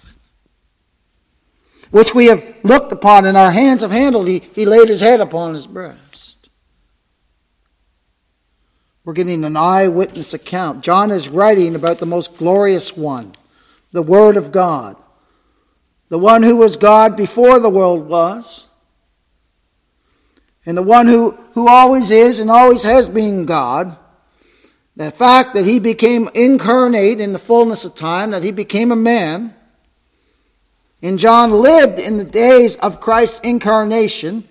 which 1.92 2.14
we 2.14 2.28
have 2.28 2.44
looked 2.64 2.92
upon 2.92 3.26
and 3.26 3.38
our 3.38 3.52
hands 3.52 3.82
have 3.82 3.92
handled, 3.92 4.28
he, 4.28 4.40
he 4.54 4.66
laid 4.66 4.90
his 4.90 5.02
head 5.02 5.22
upon 5.22 5.54
his 5.54 5.68
breast. 5.68 6.50
We're 9.04 9.14
getting 9.14 9.46
an 9.46 9.56
eyewitness 9.56 10.34
account. 10.34 10.84
John 10.84 11.12
is 11.12 11.30
writing 11.30 11.76
about 11.76 12.00
the 12.00 12.08
most 12.08 12.38
glorious 12.38 12.98
one, 12.98 13.34
the 13.92 14.02
Word 14.02 14.36
of 14.36 14.52
God, 14.52 14.98
the 16.10 16.18
one 16.18 16.42
who 16.42 16.56
was 16.56 16.76
God 16.76 17.16
before 17.16 17.60
the 17.60 17.70
world 17.70 18.08
was, 18.08 18.68
and 20.66 20.76
the 20.76 20.84
one 20.84 21.06
who, 21.06 21.32
who 21.54 21.70
always 21.70 22.10
is 22.10 22.40
and 22.40 22.50
always 22.50 22.82
has 22.82 23.08
been 23.08 23.46
God. 23.46 23.96
The 24.96 25.12
fact 25.12 25.54
that 25.54 25.66
he 25.66 25.78
became 25.78 26.30
incarnate 26.34 27.20
in 27.20 27.34
the 27.34 27.40
fullness 27.40 27.86
of 27.86 27.96
time, 27.96 28.32
that 28.32 28.44
he 28.44 28.52
became 28.52 28.92
a 28.92 28.96
man, 28.96 29.54
and 31.06 31.20
John 31.20 31.52
lived 31.52 32.00
in 32.00 32.18
the 32.18 32.24
days 32.24 32.78
of 32.78 33.00
Christ's 33.00 33.40
incarnation, 33.42 34.48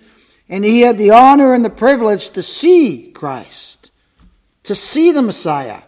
and 0.47 0.63
he 0.63 0.81
had 0.81 0.97
the 0.97 1.11
honor 1.11 1.53
and 1.53 1.65
the 1.65 1.69
privilege 1.69 2.29
to 2.29 2.41
see 2.41 3.11
Christ, 3.11 3.91
to 4.63 4.73
see 4.73 5.11
the 5.11 5.21
Messiah 5.21 5.81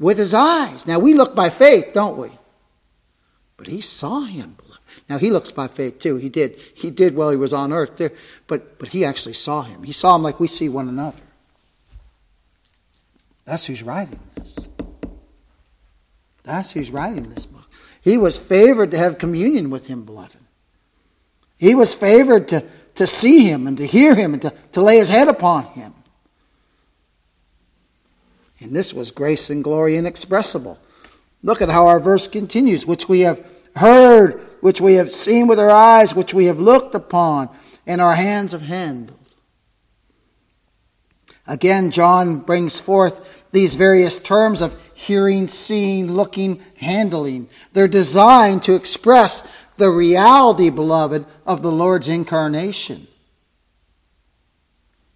with 0.00 0.18
his 0.18 0.34
eyes. 0.34 0.88
Now, 0.88 0.98
we 0.98 1.14
look 1.14 1.36
by 1.36 1.50
faith, 1.50 1.94
don't 1.94 2.16
we? 2.16 2.30
But 3.56 3.68
he 3.68 3.80
saw 3.80 4.22
him. 4.22 4.56
Now, 5.08 5.18
he 5.18 5.30
looks 5.30 5.52
by 5.52 5.68
faith 5.68 6.00
too. 6.00 6.16
He 6.16 6.28
did. 6.28 6.58
He 6.74 6.90
did 6.90 7.14
while 7.14 7.30
he 7.30 7.36
was 7.36 7.52
on 7.52 7.72
earth 7.72 7.94
too. 7.96 8.10
But, 8.48 8.78
but 8.80 8.88
he 8.88 9.04
actually 9.04 9.34
saw 9.34 9.62
him. 9.62 9.84
He 9.84 9.92
saw 9.92 10.16
him 10.16 10.24
like 10.24 10.40
we 10.40 10.48
see 10.48 10.68
one 10.68 10.88
another. 10.88 11.18
That's 13.44 13.66
who's 13.66 13.84
writing 13.84 14.18
this. 14.34 14.68
That's 16.42 16.72
who's 16.72 16.90
writing 16.90 17.30
this 17.30 17.46
book. 17.46 17.63
He 18.04 18.18
was 18.18 18.36
favored 18.36 18.90
to 18.90 18.98
have 18.98 19.16
communion 19.16 19.70
with 19.70 19.86
him, 19.86 20.04
beloved. 20.04 20.36
He 21.56 21.74
was 21.74 21.94
favored 21.94 22.48
to, 22.48 22.62
to 22.96 23.06
see 23.06 23.48
him 23.48 23.66
and 23.66 23.78
to 23.78 23.86
hear 23.86 24.14
him 24.14 24.34
and 24.34 24.42
to, 24.42 24.52
to 24.72 24.82
lay 24.82 24.98
his 24.98 25.08
head 25.08 25.26
upon 25.26 25.64
him. 25.68 25.94
And 28.60 28.76
this 28.76 28.92
was 28.92 29.10
grace 29.10 29.48
and 29.48 29.64
glory 29.64 29.96
inexpressible. 29.96 30.78
Look 31.42 31.62
at 31.62 31.70
how 31.70 31.86
our 31.86 31.98
verse 31.98 32.26
continues, 32.26 32.86
which 32.86 33.08
we 33.08 33.20
have 33.20 33.42
heard, 33.74 34.38
which 34.60 34.82
we 34.82 34.94
have 34.94 35.14
seen 35.14 35.46
with 35.46 35.58
our 35.58 35.70
eyes, 35.70 36.14
which 36.14 36.34
we 36.34 36.44
have 36.44 36.58
looked 36.58 36.94
upon, 36.94 37.48
and 37.86 38.02
our 38.02 38.16
hands 38.16 38.52
have 38.52 38.62
handled. 38.62 39.18
Again, 41.46 41.90
John 41.90 42.40
brings 42.40 42.78
forth 42.78 43.43
these 43.54 43.76
various 43.76 44.18
terms 44.18 44.60
of 44.60 44.76
hearing, 44.94 45.46
seeing, 45.46 46.10
looking, 46.10 46.60
handling. 46.76 47.48
They're 47.72 47.86
designed 47.86 48.64
to 48.64 48.74
express 48.74 49.48
the 49.76 49.90
reality, 49.90 50.70
beloved, 50.70 51.24
of 51.46 51.62
the 51.62 51.70
Lord's 51.70 52.08
incarnation. 52.08 53.06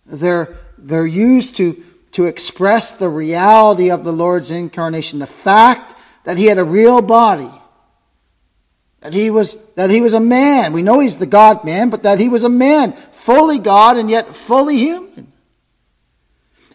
They're, 0.07 0.57
they're 0.79 1.05
used 1.05 1.57
to, 1.57 1.83
to 2.13 2.27
express 2.27 2.93
the 2.93 3.09
reality 3.09 3.91
of 3.91 4.05
the 4.05 4.13
Lord's 4.13 4.53
incarnation, 4.53 5.19
the 5.19 5.27
fact 5.27 5.97
that 6.23 6.39
he 6.39 6.47
had 6.47 6.59
a 6.59 6.65
real 6.65 7.03
body, 7.03 7.51
that 9.01 9.13
he 9.13 9.31
was, 9.31 9.57
that 9.75 9.91
he 9.91 10.01
was 10.01 10.15
a 10.15 10.21
man. 10.21 10.73
We 10.73 10.83
know 10.83 11.01
he's 11.01 11.17
the 11.17 11.27
God 11.27 11.65
man, 11.65 11.91
but 11.91 12.05
that 12.05 12.21
he 12.21 12.29
was 12.29 12.45
a 12.45 12.49
man, 12.49 12.93
fully 12.93 13.59
God 13.59 13.97
and 13.97 14.09
yet 14.09 14.33
fully 14.33 14.77
human. 14.77 15.33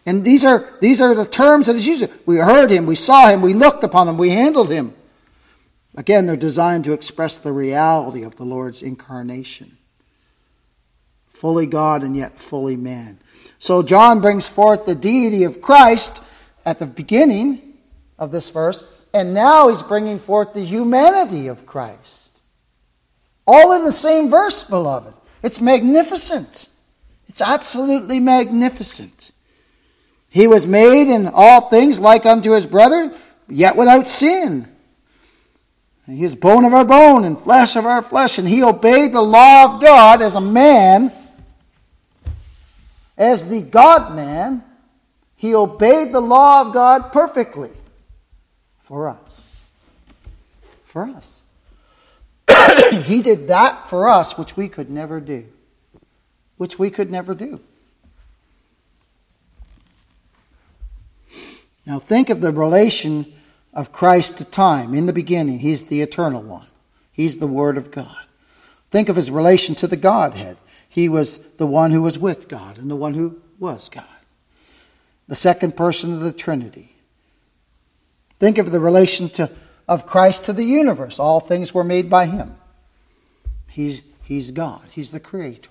And 0.06 0.24
these 0.24 0.44
are, 0.44 0.74
these 0.80 1.00
are 1.00 1.14
the 1.14 1.24
terms 1.24 1.66
that 1.66 1.76
is 1.76 1.86
used. 1.86 2.06
We 2.26 2.36
heard 2.36 2.70
him, 2.70 2.86
we 2.86 2.94
saw 2.94 3.28
him, 3.28 3.40
we 3.40 3.54
looked 3.54 3.84
upon 3.84 4.08
him, 4.08 4.18
we 4.18 4.30
handled 4.30 4.70
him. 4.70 4.94
Again, 5.96 6.26
they're 6.26 6.36
designed 6.36 6.84
to 6.84 6.92
express 6.92 7.38
the 7.38 7.52
reality 7.52 8.22
of 8.22 8.36
the 8.36 8.44
Lord's 8.44 8.82
incarnation. 8.82 9.78
Fully 11.28 11.66
God 11.66 12.02
and 12.02 12.16
yet 12.16 12.40
fully 12.40 12.76
man. 12.76 13.18
So 13.58 13.82
John 13.82 14.20
brings 14.20 14.48
forth 14.48 14.86
the 14.86 14.94
deity 14.94 15.44
of 15.44 15.62
Christ 15.62 16.22
at 16.66 16.78
the 16.78 16.86
beginning 16.86 17.74
of 18.18 18.32
this 18.32 18.50
verse, 18.50 18.84
and 19.12 19.32
now 19.32 19.68
he's 19.68 19.82
bringing 19.82 20.18
forth 20.18 20.52
the 20.52 20.64
humanity 20.64 21.46
of 21.46 21.64
Christ. 21.64 22.42
All 23.46 23.72
in 23.72 23.84
the 23.84 23.92
same 23.92 24.30
verse, 24.30 24.62
beloved. 24.62 25.14
It's 25.42 25.60
magnificent. 25.60 26.68
It's 27.28 27.42
absolutely 27.42 28.18
magnificent. 28.20 29.30
He 30.34 30.48
was 30.48 30.66
made 30.66 31.14
in 31.14 31.28
all 31.32 31.68
things 31.68 32.00
like 32.00 32.26
unto 32.26 32.54
his 32.54 32.66
brother, 32.66 33.14
yet 33.48 33.76
without 33.76 34.08
sin. 34.08 34.66
He 36.08 36.24
is 36.24 36.34
bone 36.34 36.64
of 36.64 36.74
our 36.74 36.84
bone 36.84 37.22
and 37.22 37.38
flesh 37.38 37.76
of 37.76 37.86
our 37.86 38.02
flesh, 38.02 38.36
and 38.36 38.48
he 38.48 38.60
obeyed 38.60 39.12
the 39.12 39.22
law 39.22 39.76
of 39.76 39.80
God 39.80 40.20
as 40.22 40.34
a 40.34 40.40
man, 40.40 41.12
as 43.16 43.48
the 43.48 43.60
God 43.60 44.16
man. 44.16 44.64
He 45.36 45.54
obeyed 45.54 46.12
the 46.12 46.20
law 46.20 46.62
of 46.62 46.74
God 46.74 47.12
perfectly 47.12 47.70
for 48.82 49.08
us. 49.08 49.54
For 50.86 51.04
us. 51.04 51.42
he 53.04 53.22
did 53.22 53.46
that 53.46 53.88
for 53.88 54.08
us 54.08 54.36
which 54.36 54.56
we 54.56 54.68
could 54.68 54.90
never 54.90 55.20
do. 55.20 55.44
Which 56.56 56.76
we 56.76 56.90
could 56.90 57.12
never 57.12 57.36
do. 57.36 57.60
Now 61.86 61.98
think 61.98 62.30
of 62.30 62.40
the 62.40 62.52
relation 62.52 63.32
of 63.72 63.92
Christ 63.92 64.38
to 64.38 64.44
time. 64.44 64.94
In 64.94 65.06
the 65.06 65.12
beginning, 65.12 65.58
He's 65.58 65.86
the 65.86 66.02
eternal 66.02 66.42
one, 66.42 66.66
He's 67.12 67.38
the 67.38 67.46
Word 67.46 67.76
of 67.76 67.90
God. 67.90 68.24
Think 68.90 69.08
of 69.08 69.16
His 69.16 69.30
relation 69.30 69.74
to 69.76 69.86
the 69.86 69.96
Godhead. 69.96 70.56
He 70.88 71.08
was 71.08 71.38
the 71.38 71.66
one 71.66 71.90
who 71.90 72.02
was 72.02 72.18
with 72.18 72.48
God 72.48 72.78
and 72.78 72.88
the 72.88 72.96
one 72.96 73.14
who 73.14 73.40
was 73.58 73.88
God. 73.88 74.04
The 75.26 75.34
second 75.34 75.76
person 75.76 76.12
of 76.12 76.20
the 76.20 76.32
Trinity. 76.32 76.94
Think 78.38 78.58
of 78.58 78.70
the 78.70 78.78
relation 78.80 79.28
to, 79.30 79.50
of 79.88 80.06
Christ 80.06 80.44
to 80.44 80.52
the 80.52 80.64
universe. 80.64 81.18
All 81.18 81.40
things 81.40 81.74
were 81.74 81.82
made 81.82 82.08
by 82.08 82.26
him. 82.26 82.56
He's, 83.66 84.02
he's 84.22 84.50
God, 84.50 84.82
he's 84.90 85.12
the 85.12 85.20
creator. 85.20 85.70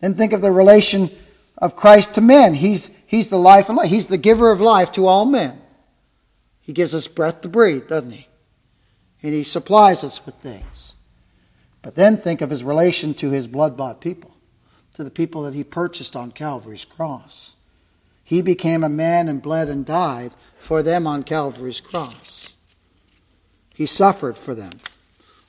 Then 0.00 0.14
think 0.14 0.32
of 0.32 0.40
the 0.40 0.50
relation 0.50 1.10
of 1.58 1.76
Christ 1.76 2.14
to 2.14 2.20
men. 2.20 2.54
He's, 2.54 2.90
he's 3.06 3.30
the 3.30 3.38
life 3.38 3.68
and 3.68 3.76
life. 3.78 3.90
He's 3.90 4.08
the 4.08 4.18
giver 4.18 4.50
of 4.50 4.60
life 4.60 4.92
to 4.92 5.06
all 5.06 5.24
men. 5.24 5.60
He 6.60 6.72
gives 6.72 6.94
us 6.94 7.08
breath 7.08 7.40
to 7.42 7.48
breathe, 7.48 7.88
doesn't 7.88 8.10
he? 8.10 8.26
And 9.22 9.32
he 9.32 9.44
supplies 9.44 10.04
us 10.04 10.24
with 10.26 10.34
things. 10.36 10.94
But 11.82 11.94
then 11.94 12.16
think 12.16 12.40
of 12.40 12.50
his 12.50 12.64
relation 12.64 13.14
to 13.14 13.30
his 13.30 13.46
blood 13.46 13.76
bought 13.76 14.00
people, 14.00 14.36
to 14.94 15.04
the 15.04 15.10
people 15.10 15.42
that 15.42 15.54
he 15.54 15.62
purchased 15.62 16.16
on 16.16 16.32
Calvary's 16.32 16.84
cross. 16.84 17.54
He 18.24 18.42
became 18.42 18.82
a 18.82 18.88
man 18.88 19.28
and 19.28 19.40
bled 19.40 19.68
and 19.68 19.86
died 19.86 20.32
for 20.58 20.82
them 20.82 21.06
on 21.06 21.22
Calvary's 21.22 21.80
cross. 21.80 22.54
He 23.74 23.86
suffered 23.86 24.36
for 24.36 24.54
them. 24.54 24.72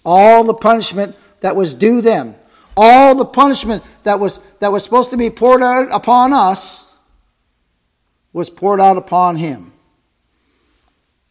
All 0.05 0.43
the 0.43 0.53
punishment 0.53 1.15
that 1.39 1.55
was 1.55 1.73
due 1.73 2.01
them, 2.01 2.35
all 2.77 3.15
the 3.15 3.25
punishment 3.25 3.83
that 4.03 4.19
was, 4.19 4.39
that 4.59 4.71
was 4.71 4.83
supposed 4.83 5.11
to 5.11 5.17
be 5.17 5.29
poured 5.29 5.61
out 5.61 5.91
upon 5.91 6.31
us, 6.31 6.93
was 8.31 8.49
poured 8.49 8.79
out 8.79 8.97
upon 8.97 9.35
him. 9.35 9.73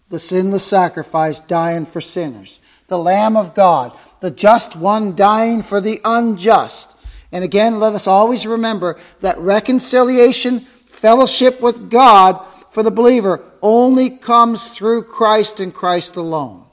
The 0.09 0.19
sinless 0.19 0.65
sacrifice 0.65 1.41
dying 1.41 1.87
for 1.87 2.01
sinners. 2.01 2.61
The 2.89 2.99
Lamb 2.99 3.37
of 3.37 3.55
God, 3.55 3.97
the 4.21 4.31
just 4.31 4.77
one 4.77 5.17
dying 5.17 5.63
for 5.63 5.81
the 5.81 6.01
unjust. 6.05 6.97
And 7.33 7.43
again, 7.43 7.81
let 7.81 7.95
us 7.95 8.07
always 8.07 8.47
remember 8.47 8.99
that 9.21 9.39
reconciliation 9.39 10.67
Fellowship 10.97 11.61
with 11.61 11.91
God 11.91 12.43
for 12.71 12.83
the 12.83 12.91
believer 12.91 13.45
only 13.61 14.09
comes 14.09 14.71
through 14.71 15.03
Christ 15.03 15.61
and 15.61 15.73
Christ 15.73 16.17
alone. 16.17 16.65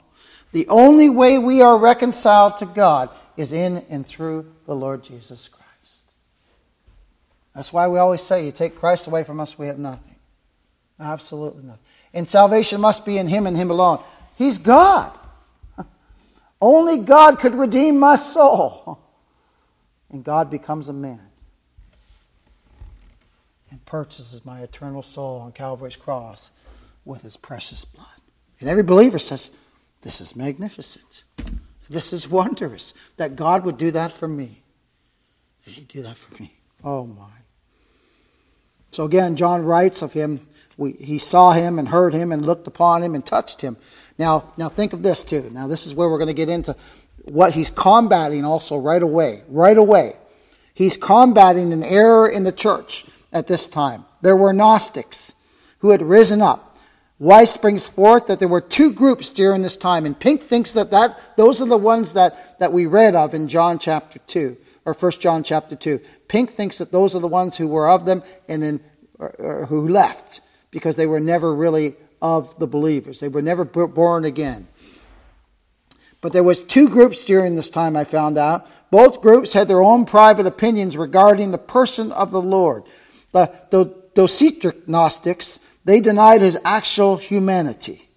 The 0.52 0.66
only 0.68 1.10
way 1.10 1.38
we 1.38 1.60
are 1.60 1.76
reconciled 1.76 2.56
to 2.58 2.66
God 2.66 3.10
is 3.36 3.52
in 3.52 3.84
and 3.90 4.06
through 4.06 4.50
the 4.66 4.74
Lord 4.74 5.02
Jesus 5.02 5.48
Christ. 5.48 6.04
That's 7.54 7.72
why 7.72 7.86
we 7.88 7.98
always 7.98 8.20
say, 8.20 8.44
you 8.44 8.52
take 8.52 8.76
Christ 8.76 9.06
away 9.06 9.24
from 9.24 9.40
us, 9.40 9.58
we 9.58 9.66
have 9.66 9.78
nothing. 9.78 10.16
Absolutely 10.98 11.64
nothing. 11.64 11.82
And 12.12 12.28
salvation 12.28 12.80
must 12.80 13.04
be 13.04 13.18
in 13.18 13.26
Him 13.26 13.46
and 13.46 13.56
Him 13.56 13.70
alone. 13.70 14.02
He's 14.36 14.58
God. 14.58 15.16
Only 16.60 16.98
God 16.98 17.38
could 17.38 17.54
redeem 17.54 17.98
my 17.98 18.16
soul. 18.16 19.00
And 20.10 20.22
God 20.22 20.48
becomes 20.48 20.88
a 20.88 20.92
man 20.92 21.18
and 23.68 23.84
purchases 23.84 24.44
my 24.44 24.60
eternal 24.60 25.02
soul 25.02 25.40
on 25.40 25.50
Calvary's 25.50 25.96
cross 25.96 26.52
with 27.04 27.22
his 27.22 27.36
precious 27.36 27.84
blood. 27.84 28.06
And 28.60 28.68
every 28.68 28.84
believer 28.84 29.18
says, 29.18 29.50
This 30.02 30.20
is 30.20 30.36
magnificent. 30.36 31.24
This 31.88 32.12
is 32.12 32.28
wondrous 32.28 32.94
that 33.16 33.36
God 33.36 33.64
would 33.64 33.76
do 33.76 33.90
that 33.90 34.12
for 34.12 34.28
me. 34.28 34.62
Did 35.64 35.74
he 35.74 35.82
do 35.82 36.02
that 36.02 36.16
for 36.16 36.42
me? 36.42 36.54
Oh 36.82 37.06
my. 37.06 37.30
So 38.90 39.04
again, 39.04 39.36
John 39.36 39.64
writes 39.64 40.02
of 40.02 40.12
him, 40.12 40.46
we, 40.76 40.92
he 40.92 41.18
saw 41.18 41.52
him 41.52 41.78
and 41.78 41.88
heard 41.88 42.14
him 42.14 42.32
and 42.32 42.44
looked 42.44 42.66
upon 42.66 43.02
him 43.02 43.14
and 43.14 43.24
touched 43.24 43.60
him. 43.60 43.76
Now, 44.18 44.52
now 44.56 44.68
think 44.68 44.92
of 44.92 45.02
this 45.02 45.24
too. 45.24 45.50
Now 45.52 45.66
this 45.66 45.86
is 45.86 45.94
where 45.94 46.08
we're 46.08 46.18
going 46.18 46.28
to 46.28 46.34
get 46.34 46.48
into 46.48 46.76
what 47.24 47.54
he's 47.54 47.70
combating 47.70 48.44
also 48.44 48.78
right 48.78 49.02
away. 49.02 49.42
Right 49.48 49.76
away. 49.76 50.16
He's 50.74 50.96
combating 50.96 51.72
an 51.72 51.82
error 51.82 52.28
in 52.28 52.44
the 52.44 52.52
church 52.52 53.04
at 53.32 53.46
this 53.46 53.66
time. 53.66 54.04
There 54.22 54.36
were 54.36 54.52
Gnostics 54.52 55.34
who 55.78 55.90
had 55.90 56.02
risen 56.02 56.42
up. 56.42 56.73
Weiss 57.18 57.56
brings 57.56 57.86
forth 57.86 58.26
that 58.26 58.40
there 58.40 58.48
were 58.48 58.60
two 58.60 58.92
groups 58.92 59.30
during 59.30 59.62
this 59.62 59.76
time, 59.76 60.04
and 60.04 60.18
Pink 60.18 60.42
thinks 60.42 60.72
that, 60.72 60.90
that 60.90 61.36
those 61.36 61.62
are 61.62 61.66
the 61.66 61.76
ones 61.76 62.14
that, 62.14 62.58
that 62.58 62.72
we 62.72 62.86
read 62.86 63.14
of 63.14 63.34
in 63.34 63.48
John 63.48 63.78
chapter 63.78 64.18
2, 64.26 64.56
or 64.84 64.94
1 64.94 65.12
John 65.12 65.44
chapter 65.44 65.76
2. 65.76 66.00
Pink 66.26 66.54
thinks 66.54 66.78
that 66.78 66.90
those 66.90 67.14
are 67.14 67.20
the 67.20 67.28
ones 67.28 67.56
who 67.56 67.68
were 67.68 67.88
of 67.88 68.04
them 68.04 68.22
and 68.48 68.62
then 68.62 68.80
or, 69.18 69.34
or 69.38 69.66
who 69.66 69.88
left 69.88 70.40
because 70.70 70.96
they 70.96 71.06
were 71.06 71.20
never 71.20 71.54
really 71.54 71.94
of 72.20 72.58
the 72.58 72.66
believers. 72.66 73.20
They 73.20 73.28
were 73.28 73.42
never 73.42 73.64
born 73.64 74.24
again. 74.24 74.66
But 76.20 76.32
there 76.32 76.42
was 76.42 76.62
two 76.62 76.88
groups 76.88 77.24
during 77.24 77.54
this 77.54 77.70
time 77.70 77.96
I 77.96 78.04
found 78.04 78.38
out. 78.38 78.66
Both 78.90 79.20
groups 79.20 79.52
had 79.52 79.68
their 79.68 79.82
own 79.82 80.06
private 80.06 80.46
opinions 80.46 80.96
regarding 80.96 81.50
the 81.50 81.58
person 81.58 82.10
of 82.12 82.30
the 82.30 82.40
Lord. 82.40 82.84
The, 83.32 83.52
the 83.70 83.86
Docetic 84.14 84.88
Gnostics, 84.88 85.60
they 85.84 86.00
denied 86.00 86.40
his 86.40 86.58
actual 86.64 87.16
humanity. 87.16 88.08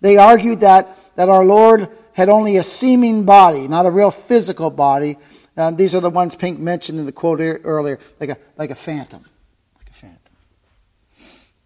They 0.00 0.16
argued 0.16 0.60
that, 0.60 0.98
that 1.16 1.28
our 1.28 1.44
Lord 1.44 1.88
had 2.12 2.28
only 2.28 2.56
a 2.56 2.62
seeming 2.62 3.24
body, 3.24 3.66
not 3.66 3.86
a 3.86 3.90
real 3.90 4.10
physical 4.10 4.70
body. 4.70 5.16
Uh, 5.56 5.70
these 5.70 5.94
are 5.94 6.00
the 6.00 6.10
ones 6.10 6.34
Pink 6.34 6.58
mentioned 6.58 6.98
in 6.98 7.06
the 7.06 7.12
quote 7.12 7.40
earlier, 7.40 7.98
like 8.20 8.30
a, 8.30 8.38
like 8.56 8.70
a 8.70 8.74
phantom. 8.74 9.24
Like 9.76 9.90
a 9.90 9.94
phantom. 9.94 10.34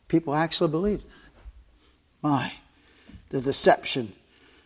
People 0.07 0.35
actually 0.35 0.71
believed 0.71 1.05
that. 1.05 1.42
My, 2.23 2.53
the 3.31 3.40
deception 3.40 4.12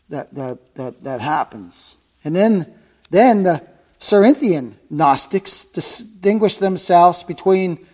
that, 0.08 0.34
that, 0.34 0.74
that, 0.74 1.04
that 1.04 1.20
happens. 1.20 1.96
And 2.24 2.36
then, 2.36 2.72
then 3.10 3.42
the 3.42 3.62
Cerinthian 3.98 4.74
Gnostics 4.90 5.64
distinguished 5.64 6.60
themselves 6.60 7.22
between 7.22 7.86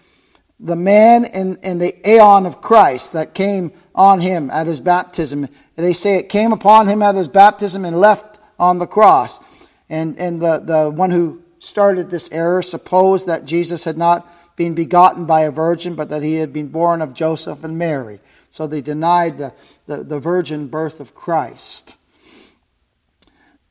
the 0.61 0.77
man 0.77 1.25
and, 1.25 1.59
and 1.63 1.81
the 1.81 1.95
aeon 2.09 2.47
of 2.47 2.61
Christ 2.61 3.13
that 3.13 3.35
came 3.35 3.73
on 3.95 4.21
him 4.21 4.51
at 4.51 4.67
his 4.67 4.81
baptism. 4.81 5.49
They 5.77 5.93
say 5.93 6.17
it 6.17 6.29
came 6.29 6.53
upon 6.53 6.89
him 6.89 7.03
at 7.03 7.15
his 7.15 7.29
baptism 7.29 7.85
and 7.85 7.99
left 7.99 8.39
on 8.59 8.79
the 8.79 8.87
cross. 8.87 9.41
And, 9.89 10.19
and 10.19 10.41
the, 10.43 10.59
the 10.59 10.91
one 10.91 11.11
who 11.11 11.43
started 11.61 12.11
this 12.11 12.29
error 12.33 12.63
supposed 12.63 13.27
that 13.27 13.45
Jesus 13.45 13.85
had 13.85 13.97
not 13.97 14.29
been 14.57 14.75
begotten 14.75 15.25
by 15.25 15.43
a 15.43 15.51
virgin, 15.51 15.95
but 15.95 16.09
that 16.09 16.23
he 16.23 16.35
had 16.35 16.53
been 16.53 16.69
born 16.69 17.01
of 17.01 17.15
Joseph 17.15 17.63
and 17.63 17.79
Mary. 17.79 18.21
So 18.51 18.67
they 18.67 18.81
denied 18.81 19.39
the, 19.39 19.55
the, 19.87 20.03
the 20.03 20.19
virgin 20.21 20.67
birth 20.67 21.01
of 21.01 21.15
Christ. 21.15 21.97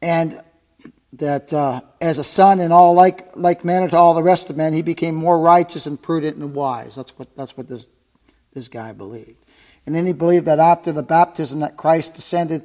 And 0.01 0.41
that 1.17 1.53
uh, 1.53 1.81
as 1.99 2.19
a 2.19 2.23
son 2.23 2.59
in 2.59 2.71
all 2.71 2.93
like, 2.93 3.35
like 3.35 3.65
manner 3.65 3.89
to 3.89 3.95
all 3.95 4.13
the 4.13 4.23
rest 4.23 4.49
of 4.49 4.57
men, 4.57 4.73
he 4.73 4.81
became 4.81 5.15
more 5.15 5.39
righteous 5.39 5.85
and 5.85 6.01
prudent 6.01 6.37
and 6.37 6.53
wise. 6.53 6.95
That's 6.95 7.17
what, 7.17 7.35
that's 7.35 7.57
what 7.57 7.67
this, 7.67 7.87
this 8.53 8.67
guy 8.67 8.91
believed. 8.93 9.45
And 9.85 9.95
then 9.95 10.05
he 10.05 10.13
believed 10.13 10.45
that 10.45 10.59
after 10.59 10.91
the 10.91 11.03
baptism 11.03 11.59
that 11.61 11.77
Christ 11.77 12.13
descended 12.13 12.63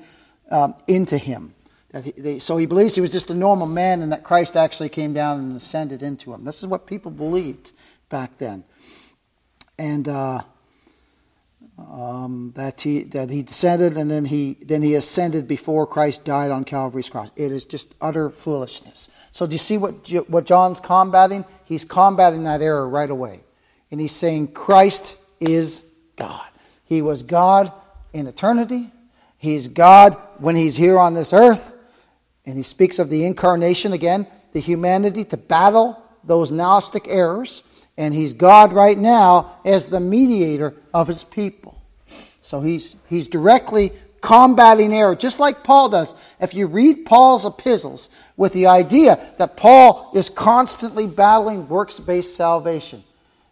um, 0.50 0.74
into 0.86 1.18
him. 1.18 1.54
That 1.90 2.04
he, 2.04 2.12
they, 2.12 2.38
so 2.38 2.56
he 2.56 2.66
believes 2.66 2.94
he 2.94 3.00
was 3.00 3.12
just 3.12 3.30
a 3.30 3.34
normal 3.34 3.66
man 3.66 4.02
and 4.02 4.12
that 4.12 4.24
Christ 4.24 4.56
actually 4.56 4.88
came 4.88 5.12
down 5.12 5.38
and 5.38 5.56
ascended 5.56 6.02
into 6.02 6.32
him. 6.32 6.44
This 6.44 6.62
is 6.62 6.66
what 6.66 6.86
people 6.86 7.10
believed 7.10 7.72
back 8.08 8.38
then. 8.38 8.64
And 9.78 10.08
uh, 10.08 10.42
um, 11.90 12.52
that 12.56 12.80
he 12.80 13.04
that 13.04 13.30
he 13.30 13.42
descended 13.42 13.96
and 13.96 14.10
then 14.10 14.24
he 14.24 14.56
then 14.62 14.82
he 14.82 14.94
ascended 14.94 15.48
before 15.48 15.86
Christ 15.86 16.24
died 16.24 16.50
on 16.50 16.64
Calvary's 16.64 17.08
cross. 17.08 17.30
It 17.36 17.52
is 17.52 17.64
just 17.64 17.94
utter 18.00 18.30
foolishness. 18.30 19.08
So 19.32 19.46
do 19.46 19.52
you 19.52 19.58
see 19.58 19.78
what 19.78 20.08
what 20.28 20.44
John's 20.44 20.80
combating? 20.80 21.44
He's 21.64 21.84
combating 21.84 22.44
that 22.44 22.62
error 22.62 22.88
right 22.88 23.08
away, 23.10 23.40
and 23.90 24.00
he's 24.00 24.12
saying 24.12 24.48
Christ 24.48 25.16
is 25.40 25.82
God. 26.16 26.48
He 26.84 27.02
was 27.02 27.22
God 27.22 27.72
in 28.12 28.26
eternity. 28.26 28.90
He's 29.38 29.68
God 29.68 30.16
when 30.38 30.56
he's 30.56 30.76
here 30.76 30.98
on 30.98 31.14
this 31.14 31.32
earth, 31.32 31.72
and 32.46 32.56
he 32.56 32.62
speaks 32.62 32.98
of 32.98 33.10
the 33.10 33.24
incarnation 33.24 33.92
again, 33.92 34.26
the 34.52 34.60
humanity 34.60 35.24
to 35.24 35.36
battle 35.36 36.00
those 36.24 36.52
Gnostic 36.52 37.06
errors 37.08 37.62
and 37.96 38.14
he's 38.14 38.32
God 38.32 38.72
right 38.72 38.98
now 38.98 39.58
as 39.64 39.86
the 39.86 40.00
mediator 40.00 40.74
of 40.94 41.08
his 41.08 41.24
people. 41.24 41.71
So 42.42 42.61
he's, 42.61 42.96
he's 43.09 43.28
directly 43.28 43.92
combating 44.20 44.92
error, 44.92 45.14
just 45.14 45.40
like 45.40 45.64
Paul 45.64 45.88
does. 45.88 46.14
If 46.40 46.55
you 46.55 46.66
read 46.66 47.07
Paul's 47.07 47.46
epistles 47.46 48.09
with 48.37 48.52
the 48.52 48.66
idea 48.66 49.18
that 49.38 49.57
Paul 49.57 50.11
is 50.14 50.28
constantly 50.28 51.07
battling 51.07 51.68
works 51.68 51.98
based 51.98 52.35
salvation, 52.35 53.05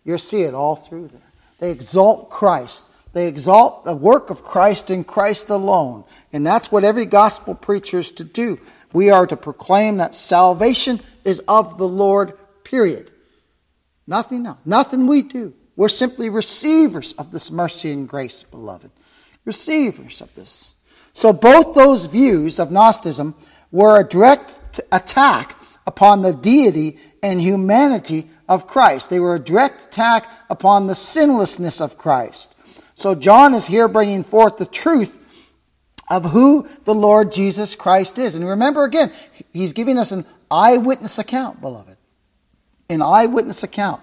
you'll 0.05 0.19
see 0.19 0.43
it 0.43 0.55
all 0.55 0.77
through 0.77 1.09
there. 1.09 1.21
They 1.59 1.71
exalt 1.71 2.31
Christ. 2.31 2.85
They 3.13 3.27
exalt 3.27 3.85
the 3.85 3.95
work 3.95 4.31
of 4.31 4.45
Christ 4.45 4.91
in 4.91 5.05
Christ 5.05 5.51
alone. 5.51 6.05
And 6.33 6.47
that's 6.47 6.71
what 6.71 6.85
every 6.85 7.07
gospel 7.07 7.55
preacher 7.55 7.99
is 7.99 8.11
to 8.13 8.25
do. 8.25 8.61
We 8.93 9.11
are 9.11 9.27
to 9.27 9.37
proclaim 9.37 9.99
that 9.99 10.15
salvation 10.15 11.01
is 11.25 11.41
of 11.47 11.79
the 11.79 11.89
Lord, 11.89 12.39
period. 12.65 13.11
Nothing 14.07 14.47
else. 14.47 14.59
Nothing 14.65 15.07
we 15.07 15.23
do. 15.23 15.55
We're 15.81 15.89
simply 15.89 16.29
receivers 16.29 17.15
of 17.15 17.33
this 17.33 17.51
mercy 17.51 17.91
and 17.91 18.07
grace, 18.07 18.43
beloved. 18.43 18.91
Receivers 19.47 20.21
of 20.21 20.35
this. 20.35 20.75
So 21.15 21.33
both 21.33 21.75
those 21.75 22.05
views 22.05 22.61
of 22.61 22.71
Gnosticism 22.71 23.35
were 23.73 23.99
a 23.99 24.07
direct 24.07 24.83
attack 24.93 25.57
upon 25.87 26.21
the 26.21 26.35
deity 26.35 26.99
and 27.23 27.41
humanity 27.41 28.29
of 28.47 28.67
Christ. 28.67 29.09
They 29.09 29.21
were 29.21 29.37
a 29.37 29.39
direct 29.39 29.85
attack 29.85 30.31
upon 30.51 30.87
the 30.87 30.95
sinlessness 30.95 31.81
of 31.81 31.97
Christ. 31.97 32.55
So 32.95 33.15
John 33.15 33.55
is 33.55 33.65
here 33.65 33.89
bringing 33.89 34.23
forth 34.23 34.59
the 34.59 34.67
truth 34.67 35.19
of 36.11 36.33
who 36.33 36.69
the 36.85 36.95
Lord 36.95 37.33
Jesus 37.33 37.75
Christ 37.75 38.19
is. 38.19 38.35
And 38.35 38.47
remember 38.47 38.85
again, 38.85 39.13
he's 39.51 39.73
giving 39.73 39.97
us 39.97 40.13
an 40.13 40.27
eyewitness 40.51 41.19
account, 41.19 41.63
beloved. 41.63 41.97
An 42.91 43.01
eyewitness 43.01 43.63
account. 43.63 44.03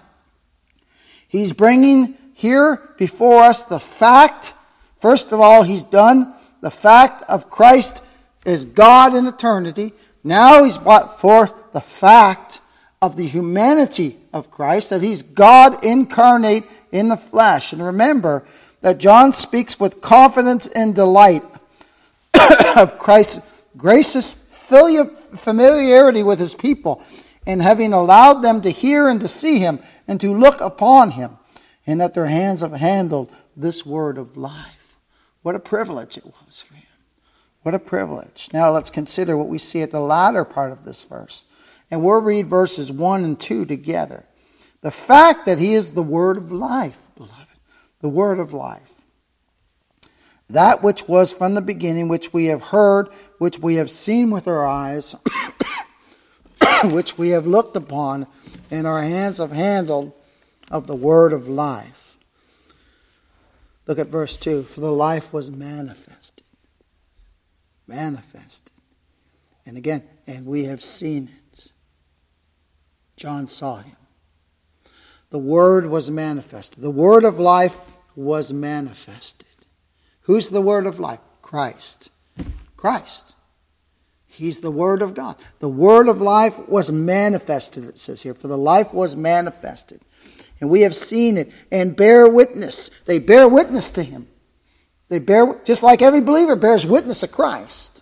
He's 1.28 1.52
bringing 1.52 2.16
here 2.34 2.80
before 2.96 3.42
us 3.42 3.64
the 3.64 3.78
fact, 3.78 4.54
first 5.00 5.30
of 5.32 5.40
all, 5.40 5.62
he's 5.62 5.84
done 5.84 6.34
the 6.60 6.70
fact 6.70 7.22
of 7.28 7.50
Christ 7.50 8.02
as 8.46 8.64
God 8.64 9.14
in 9.14 9.26
eternity. 9.26 9.92
Now 10.24 10.64
he's 10.64 10.78
brought 10.78 11.20
forth 11.20 11.52
the 11.72 11.80
fact 11.80 12.60
of 13.00 13.16
the 13.16 13.26
humanity 13.26 14.18
of 14.32 14.50
Christ, 14.50 14.90
that 14.90 15.02
he's 15.02 15.22
God 15.22 15.84
incarnate 15.84 16.64
in 16.90 17.08
the 17.08 17.16
flesh. 17.16 17.72
And 17.72 17.82
remember 17.82 18.44
that 18.80 18.98
John 18.98 19.32
speaks 19.32 19.78
with 19.78 20.00
confidence 20.00 20.66
and 20.66 20.94
delight 20.94 21.44
of 22.76 22.98
Christ's 22.98 23.40
gracious 23.76 24.32
familiarity 24.32 26.22
with 26.22 26.38
his 26.38 26.54
people 26.54 27.02
and 27.46 27.62
having 27.62 27.92
allowed 27.92 28.42
them 28.42 28.60
to 28.60 28.70
hear 28.70 29.08
and 29.08 29.20
to 29.20 29.28
see 29.28 29.58
him 29.58 29.80
and 30.08 30.20
to 30.20 30.34
look 30.34 30.60
upon 30.60 31.12
him, 31.12 31.38
and 31.86 32.00
that 32.00 32.14
their 32.14 32.26
hands 32.26 32.62
have 32.62 32.72
handled 32.72 33.30
this 33.56 33.86
word 33.86 34.18
of 34.18 34.36
life. 34.36 34.96
What 35.42 35.54
a 35.54 35.60
privilege 35.60 36.16
it 36.16 36.24
was 36.26 36.60
for 36.60 36.74
him. 36.74 36.82
What 37.62 37.74
a 37.74 37.78
privilege. 37.78 38.48
Now 38.52 38.72
let's 38.72 38.90
consider 38.90 39.36
what 39.36 39.48
we 39.48 39.58
see 39.58 39.82
at 39.82 39.90
the 39.90 40.00
latter 40.00 40.44
part 40.44 40.72
of 40.72 40.84
this 40.84 41.04
verse. 41.04 41.44
And 41.90 42.02
we'll 42.02 42.20
read 42.20 42.46
verses 42.46 42.90
1 42.90 43.24
and 43.24 43.38
2 43.38 43.66
together. 43.66 44.24
The 44.80 44.90
fact 44.90 45.46
that 45.46 45.58
he 45.58 45.74
is 45.74 45.90
the 45.90 46.02
word 46.02 46.36
of 46.36 46.52
life, 46.52 46.98
beloved, 47.16 47.46
the 48.00 48.08
word 48.08 48.38
of 48.38 48.52
life. 48.52 48.94
That 50.50 50.82
which 50.82 51.08
was 51.08 51.32
from 51.32 51.54
the 51.54 51.60
beginning, 51.60 52.08
which 52.08 52.32
we 52.32 52.46
have 52.46 52.64
heard, 52.64 53.08
which 53.38 53.58
we 53.58 53.74
have 53.74 53.90
seen 53.90 54.30
with 54.30 54.48
our 54.48 54.66
eyes, 54.66 55.14
which 56.84 57.18
we 57.18 57.30
have 57.30 57.46
looked 57.46 57.76
upon, 57.76 58.26
and 58.70 58.86
our 58.86 59.02
hands 59.02 59.38
have 59.38 59.52
handled 59.52 60.12
of 60.70 60.86
the 60.86 60.96
word 60.96 61.32
of 61.32 61.48
life. 61.48 62.16
Look 63.86 63.98
at 63.98 64.08
verse 64.08 64.36
2 64.36 64.64
For 64.64 64.80
the 64.80 64.92
life 64.92 65.32
was 65.32 65.50
manifested. 65.50 66.44
Manifested. 67.86 68.72
And 69.64 69.76
again, 69.76 70.02
and 70.26 70.46
we 70.46 70.64
have 70.64 70.82
seen 70.82 71.30
it. 71.52 71.72
John 73.16 73.48
saw 73.48 73.78
him. 73.78 73.96
The 75.30 75.38
Word 75.38 75.86
was 75.86 76.10
manifested. 76.10 76.82
The 76.82 76.90
Word 76.90 77.24
of 77.24 77.38
life 77.38 77.78
was 78.16 78.52
manifested. 78.52 79.46
Who's 80.22 80.48
the 80.48 80.62
Word 80.62 80.86
of 80.86 80.98
life? 80.98 81.20
Christ. 81.42 82.10
Christ. 82.76 83.34
He's 84.38 84.60
the 84.60 84.70
Word 84.70 85.02
of 85.02 85.14
God. 85.14 85.34
The 85.58 85.68
Word 85.68 86.06
of 86.08 86.20
life 86.20 86.68
was 86.68 86.92
manifested, 86.92 87.84
it 87.84 87.98
says 87.98 88.22
here, 88.22 88.34
for 88.34 88.46
the 88.46 88.56
life 88.56 88.94
was 88.94 89.16
manifested. 89.16 90.00
And 90.60 90.70
we 90.70 90.82
have 90.82 90.94
seen 90.94 91.36
it 91.36 91.50
and 91.72 91.96
bear 91.96 92.28
witness. 92.28 92.88
They 93.06 93.18
bear 93.18 93.48
witness 93.48 93.90
to 93.90 94.04
Him. 94.04 94.28
They 95.08 95.18
bear, 95.18 95.60
just 95.64 95.82
like 95.82 96.02
every 96.02 96.20
believer 96.20 96.54
bears 96.54 96.86
witness 96.86 97.24
of 97.24 97.32
Christ. 97.32 98.00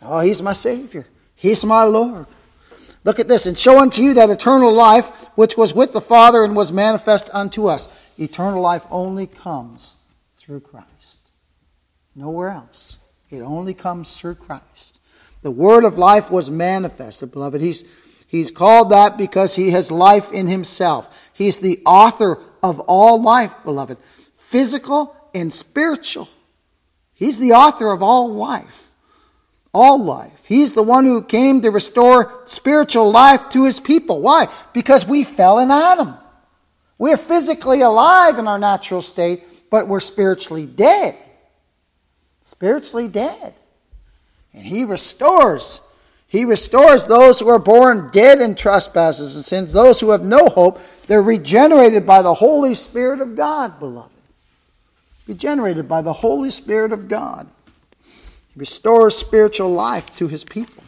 Oh, 0.00 0.20
He's 0.20 0.40
my 0.40 0.54
Savior. 0.54 1.06
He's 1.34 1.62
my 1.62 1.82
Lord. 1.82 2.24
Look 3.04 3.20
at 3.20 3.28
this. 3.28 3.44
And 3.44 3.58
show 3.58 3.78
unto 3.78 4.00
you 4.00 4.14
that 4.14 4.30
eternal 4.30 4.72
life 4.72 5.28
which 5.34 5.58
was 5.58 5.74
with 5.74 5.92
the 5.92 6.00
Father 6.00 6.42
and 6.42 6.56
was 6.56 6.72
manifest 6.72 7.28
unto 7.34 7.66
us. 7.66 7.86
Eternal 8.18 8.62
life 8.62 8.86
only 8.90 9.26
comes 9.26 9.96
through 10.38 10.60
Christ. 10.60 11.20
Nowhere 12.14 12.48
else. 12.48 12.96
It 13.30 13.40
only 13.40 13.74
comes 13.74 14.16
through 14.16 14.36
Christ. 14.36 15.00
The 15.42 15.50
word 15.50 15.84
of 15.84 15.98
life 15.98 16.30
was 16.30 16.50
manifested, 16.50 17.32
beloved. 17.32 17.60
He's, 17.60 17.84
he's 18.26 18.50
called 18.50 18.90
that 18.90 19.16
because 19.16 19.54
he 19.54 19.70
has 19.70 19.90
life 19.90 20.32
in 20.32 20.46
himself. 20.46 21.08
He's 21.32 21.58
the 21.58 21.80
author 21.84 22.38
of 22.62 22.80
all 22.80 23.20
life, 23.20 23.52
beloved, 23.64 23.98
physical 24.36 25.16
and 25.34 25.52
spiritual. 25.52 26.28
He's 27.14 27.38
the 27.38 27.52
author 27.52 27.90
of 27.90 28.02
all 28.02 28.32
life 28.32 28.86
all 29.76 30.02
life. 30.02 30.46
He's 30.46 30.72
the 30.72 30.82
one 30.82 31.04
who 31.04 31.22
came 31.22 31.60
to 31.60 31.70
restore 31.70 32.40
spiritual 32.46 33.10
life 33.10 33.50
to 33.50 33.64
his 33.64 33.78
people. 33.78 34.22
Why? 34.22 34.48
Because 34.72 35.06
we 35.06 35.22
fell 35.22 35.58
in 35.58 35.70
Adam. 35.70 36.14
We're 36.96 37.18
physically 37.18 37.82
alive 37.82 38.38
in 38.38 38.48
our 38.48 38.58
natural 38.58 39.02
state, 39.02 39.44
but 39.70 39.86
we're 39.86 40.00
spiritually 40.00 40.64
dead. 40.64 41.14
Spiritually 42.46 43.08
dead. 43.08 43.54
And 44.54 44.64
he 44.64 44.84
restores. 44.84 45.80
He 46.28 46.44
restores 46.44 47.04
those 47.04 47.40
who 47.40 47.48
are 47.48 47.58
born 47.58 48.10
dead 48.12 48.40
in 48.40 48.54
trespasses 48.54 49.34
and 49.34 49.44
sins, 49.44 49.72
those 49.72 49.98
who 49.98 50.10
have 50.10 50.24
no 50.24 50.46
hope. 50.46 50.80
They're 51.08 51.20
regenerated 51.20 52.06
by 52.06 52.22
the 52.22 52.34
Holy 52.34 52.76
Spirit 52.76 53.20
of 53.20 53.34
God, 53.34 53.80
beloved. 53.80 54.12
Regenerated 55.26 55.88
by 55.88 56.02
the 56.02 56.12
Holy 56.12 56.52
Spirit 56.52 56.92
of 56.92 57.08
God 57.08 57.48
restores 58.54 59.16
spiritual 59.16 59.72
life 59.72 60.14
to 60.14 60.28
his 60.28 60.44
people. 60.44 60.84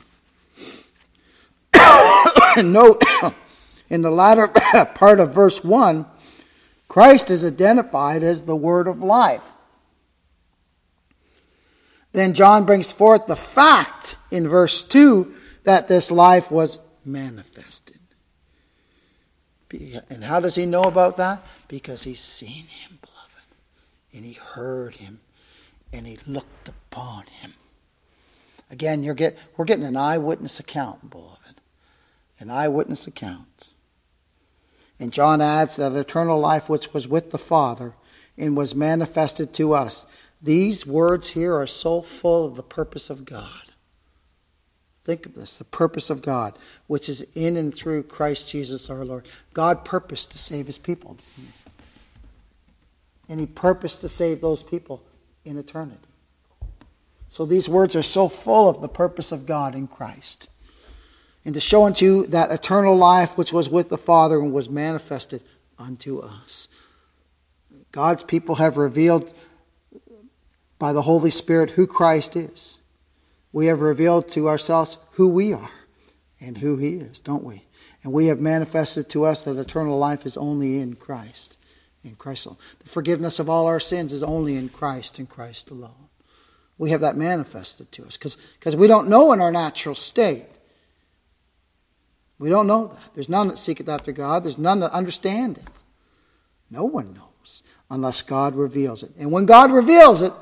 note 2.63 3.03
in 3.91 4.03
the 4.03 4.13
latter 4.13 4.47
part 4.95 5.19
of 5.19 5.35
verse 5.35 5.65
1, 5.65 6.07
Christ 6.87 7.33
is 7.33 7.45
identified 7.45 8.23
as 8.23 8.43
the 8.43 8.55
word 8.55 8.87
of 8.87 9.03
life. 9.03 9.55
Then 12.13 12.33
John 12.33 12.65
brings 12.65 12.93
forth 12.93 13.27
the 13.27 13.37
fact 13.37 14.17
in 14.31 14.49
verse 14.49 14.83
2 14.83 15.35
that 15.65 15.89
this 15.89 16.11
life 16.11 16.51
was 16.51 16.79
manifested. 17.05 17.99
And 20.09 20.25
how 20.25 20.41
does 20.41 20.55
he 20.55 20.65
know 20.65 20.85
about 20.85 21.19
that? 21.19 21.45
Because 21.69 22.05
he's 22.05 22.21
seen 22.21 22.67
him, 22.67 22.99
beloved, 23.03 23.47
and 24.15 24.25
he 24.25 24.33
heard 24.33 24.97
him, 24.97 25.21
and 25.93 26.07
he 26.07 26.19
looked 26.27 26.69
upon 26.69 27.25
him. 27.27 27.53
Again, 28.71 29.03
you're 29.03 29.15
get, 29.15 29.37
we're 29.57 29.65
getting 29.65 29.85
an 29.85 29.97
eyewitness 29.97 30.59
account, 30.61 31.11
beloved. 31.11 31.61
An 32.39 32.51
eyewitness 32.51 33.07
account. 33.07 33.71
And 35.01 35.13
John 35.13 35.41
adds 35.41 35.77
that 35.77 35.93
eternal 35.93 36.41
life 36.41 36.69
which 36.69 36.93
was 36.93 37.07
with 37.07 37.31
the 37.31 37.39
Father 37.39 37.95
and 38.37 38.57
was 38.57 38.75
manifested 38.75 39.53
to 39.55 39.75
us. 39.75 40.07
These 40.41 40.87
words 40.87 41.29
here 41.29 41.55
are 41.55 41.67
so 41.67 42.01
full 42.01 42.47
of 42.47 42.57
the 42.57 42.63
purpose 42.63 43.11
of 43.11 43.25
God. 43.25 43.63
Think 45.05 45.27
of 45.27 45.35
this 45.35 45.57
the 45.57 45.65
purpose 45.65 46.11
of 46.11 46.23
God, 46.23 46.59
which 46.87 47.09
is 47.09 47.27
in 47.35 47.57
and 47.57 47.75
through 47.75 48.05
Christ 48.05 48.49
Jesus 48.49 48.91
our 48.91 49.05
Lord. 49.05 49.27
God 49.55 49.85
purposed 49.85 50.31
to 50.33 50.39
save 50.39 50.67
his 50.67 50.79
people. 50.79 51.17
And 53.29 53.41
he 53.41 53.47
purposed 53.47 54.01
to 54.03 54.09
save 54.09 54.41
those 54.41 54.63
people 54.63 55.03
in 55.45 55.59
eternity. 55.59 55.99
So 57.27 57.45
these 57.45 57.69
words 57.69 57.97
are 57.97 58.03
so 58.03 58.29
full 58.29 58.69
of 58.69 58.81
the 58.81 58.89
purpose 58.89 59.33
of 59.33 59.47
God 59.47 59.75
in 59.75 59.87
Christ. 59.87 60.49
And 61.45 61.55
to 61.55 61.61
show 61.61 61.85
unto 61.85 62.05
you 62.05 62.27
that 62.27 62.51
eternal 62.51 62.97
life 62.97 63.37
which 63.39 63.53
was 63.53 63.71
with 63.71 63.89
the 63.89 63.99
Father 63.99 64.39
and 64.39 64.53
was 64.53 64.69
manifested 64.69 65.43
unto 65.79 66.21
us. 66.21 66.69
God's 67.93 68.23
people 68.23 68.57
have 68.57 68.77
revealed 68.77 69.33
by 70.79 70.93
the 70.93 71.03
Holy 71.03 71.31
Spirit 71.31 71.71
who 71.71 71.87
Christ 71.87 72.37
is. 72.37 72.79
We 73.53 73.67
have 73.67 73.81
revealed 73.81 74.29
to 74.33 74.49
ourselves 74.49 74.99
who 75.13 75.29
we 75.29 75.53
are 75.53 75.71
and 76.41 76.59
who 76.59 76.77
He 76.77 76.95
is, 76.95 77.21
don't 77.21 77.45
we? 77.45 77.65
And 78.05 78.13
we 78.13 78.27
have 78.27 78.41
manifested 78.41 79.09
to 79.11 79.25
us 79.25 79.45
that 79.45 79.59
eternal 79.59 79.99
life 79.99 80.25
is 80.27 80.37
only 80.37 80.79
in 80.79 80.95
Christ. 80.95 81.59
In 82.05 82.15
Christ 82.15 82.47
alone. 82.47 82.59
The 82.79 82.89
forgiveness 82.89 83.39
of 83.39 83.51
all 83.51 83.67
our 83.67 83.81
sins 83.81 84.13
is 84.13 84.23
only 84.23 84.57
in 84.57 84.69
Christ 84.69 85.19
and 85.19 85.29
Christ 85.29 85.71
alone 85.71 86.09
we 86.79 86.93
have 86.93 87.01
that 87.01 87.17
manifested 87.17 87.91
to 87.93 88.07
us 88.07 88.17
because 88.17 88.77
we 88.77 88.87
don't 88.87 89.09
know 89.09 89.33
in 89.33 89.41
our 89.41 89.51
natural 89.51 89.97
state. 89.97 90.47
We 92.39 92.49
don't 92.49 92.69
know 92.69 92.89
that. 92.89 93.15
There's 93.15 93.29
none 93.29 93.49
that 93.49 93.59
seeketh 93.59 93.89
after 93.89 94.13
God, 94.13 94.45
there's 94.45 94.59
none 94.59 94.81
that 94.81 94.93
understandeth. 94.93 95.85
No 96.71 96.85
one 96.85 97.15
knows 97.15 97.65
unless 97.91 98.23
God 98.23 98.55
reveals 98.55 99.03
it. 99.03 99.11
And 99.19 99.33
when 99.33 99.45
God 99.47 99.73
reveals 99.73 100.23
it, 100.23 100.33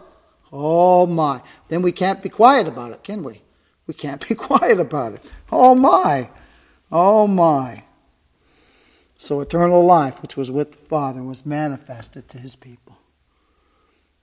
oh 0.52 1.06
my, 1.06 1.42
then 1.68 1.82
we 1.82 1.92
can't 1.92 2.22
be 2.22 2.28
quiet 2.28 2.66
about 2.66 2.92
it, 2.92 3.04
can 3.04 3.22
we? 3.22 3.42
We 3.86 3.94
can't 3.94 4.26
be 4.28 4.34
quiet 4.34 4.80
about 4.80 5.14
it. 5.14 5.30
Oh 5.50 5.74
my, 5.74 6.30
oh 6.90 7.26
my. 7.26 7.84
So 9.16 9.40
eternal 9.40 9.84
life, 9.84 10.20
which 10.20 10.36
was 10.36 10.50
with 10.50 10.72
the 10.72 10.86
Father, 10.88 11.22
was 11.22 11.46
manifested 11.46 12.28
to 12.28 12.38
his 12.38 12.54
people. 12.54 12.98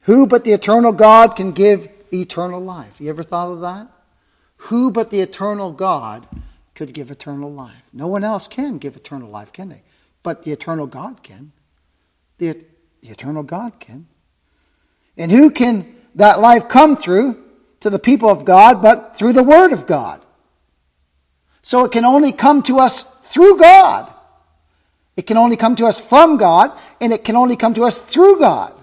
Who 0.01 0.28
but 0.28 0.43
the 0.43 0.51
eternal 0.51 0.91
God 0.91 1.36
can 1.36 1.51
give 1.51 1.88
eternal 2.11 2.61
life. 2.61 3.01
You 3.01 3.09
ever 3.09 3.24
thought 3.24 3.51
of 3.51 3.61
that? 3.61 3.88
Who 4.57 4.91
but 4.91 5.09
the 5.09 5.21
eternal 5.21 5.71
God 5.71 6.28
could 6.76 6.93
give 6.93 7.09
eternal 7.09 7.51
life? 7.51 7.84
No 7.91 8.07
one 8.07 8.24
else 8.24 8.47
can 8.47 8.78
give 8.78 8.95
eternal 8.95 9.30
life, 9.30 9.51
can 9.51 9.69
they? 9.69 9.82
But 10.21 10.43
the 10.43 10.51
eternal 10.51 10.88
God 10.88 11.24
can. 11.24 11.51
The, 12.38 12.65
the 13.01 13.09
eternal 13.09 13.43
God 13.43 13.80
can. 13.80 14.07
And 15.17 15.32
who 15.32 15.51
can 15.51 15.95
that 16.16 16.39
life 16.39 16.68
come 16.70 16.95
through 16.95 17.43
to 17.80 17.89
the 17.89 17.99
people 17.99 18.30
of 18.30 18.45
God 18.45 18.82
but 18.82 19.16
through 19.18 19.34
the 19.34 19.43
Word 19.43 19.74
of 19.74 19.88
God. 19.88 20.24
So 21.61 21.86
it 21.86 21.91
can 21.91 22.05
only 22.05 22.32
come 22.32 22.61
to 22.64 22.80
us 22.80 23.03
through 23.03 23.57
God. 23.57 24.14
It 25.16 25.28
can 25.28 25.38
only 25.38 25.55
come 25.55 25.76
to 25.78 25.86
us 25.86 25.99
from 25.99 26.38
God, 26.38 26.78
and 26.99 27.14
it 27.14 27.24
can 27.24 27.36
only 27.36 27.55
come 27.55 27.74
to 27.76 27.84
us 27.84 28.01
through 28.01 28.39
God. 28.39 28.74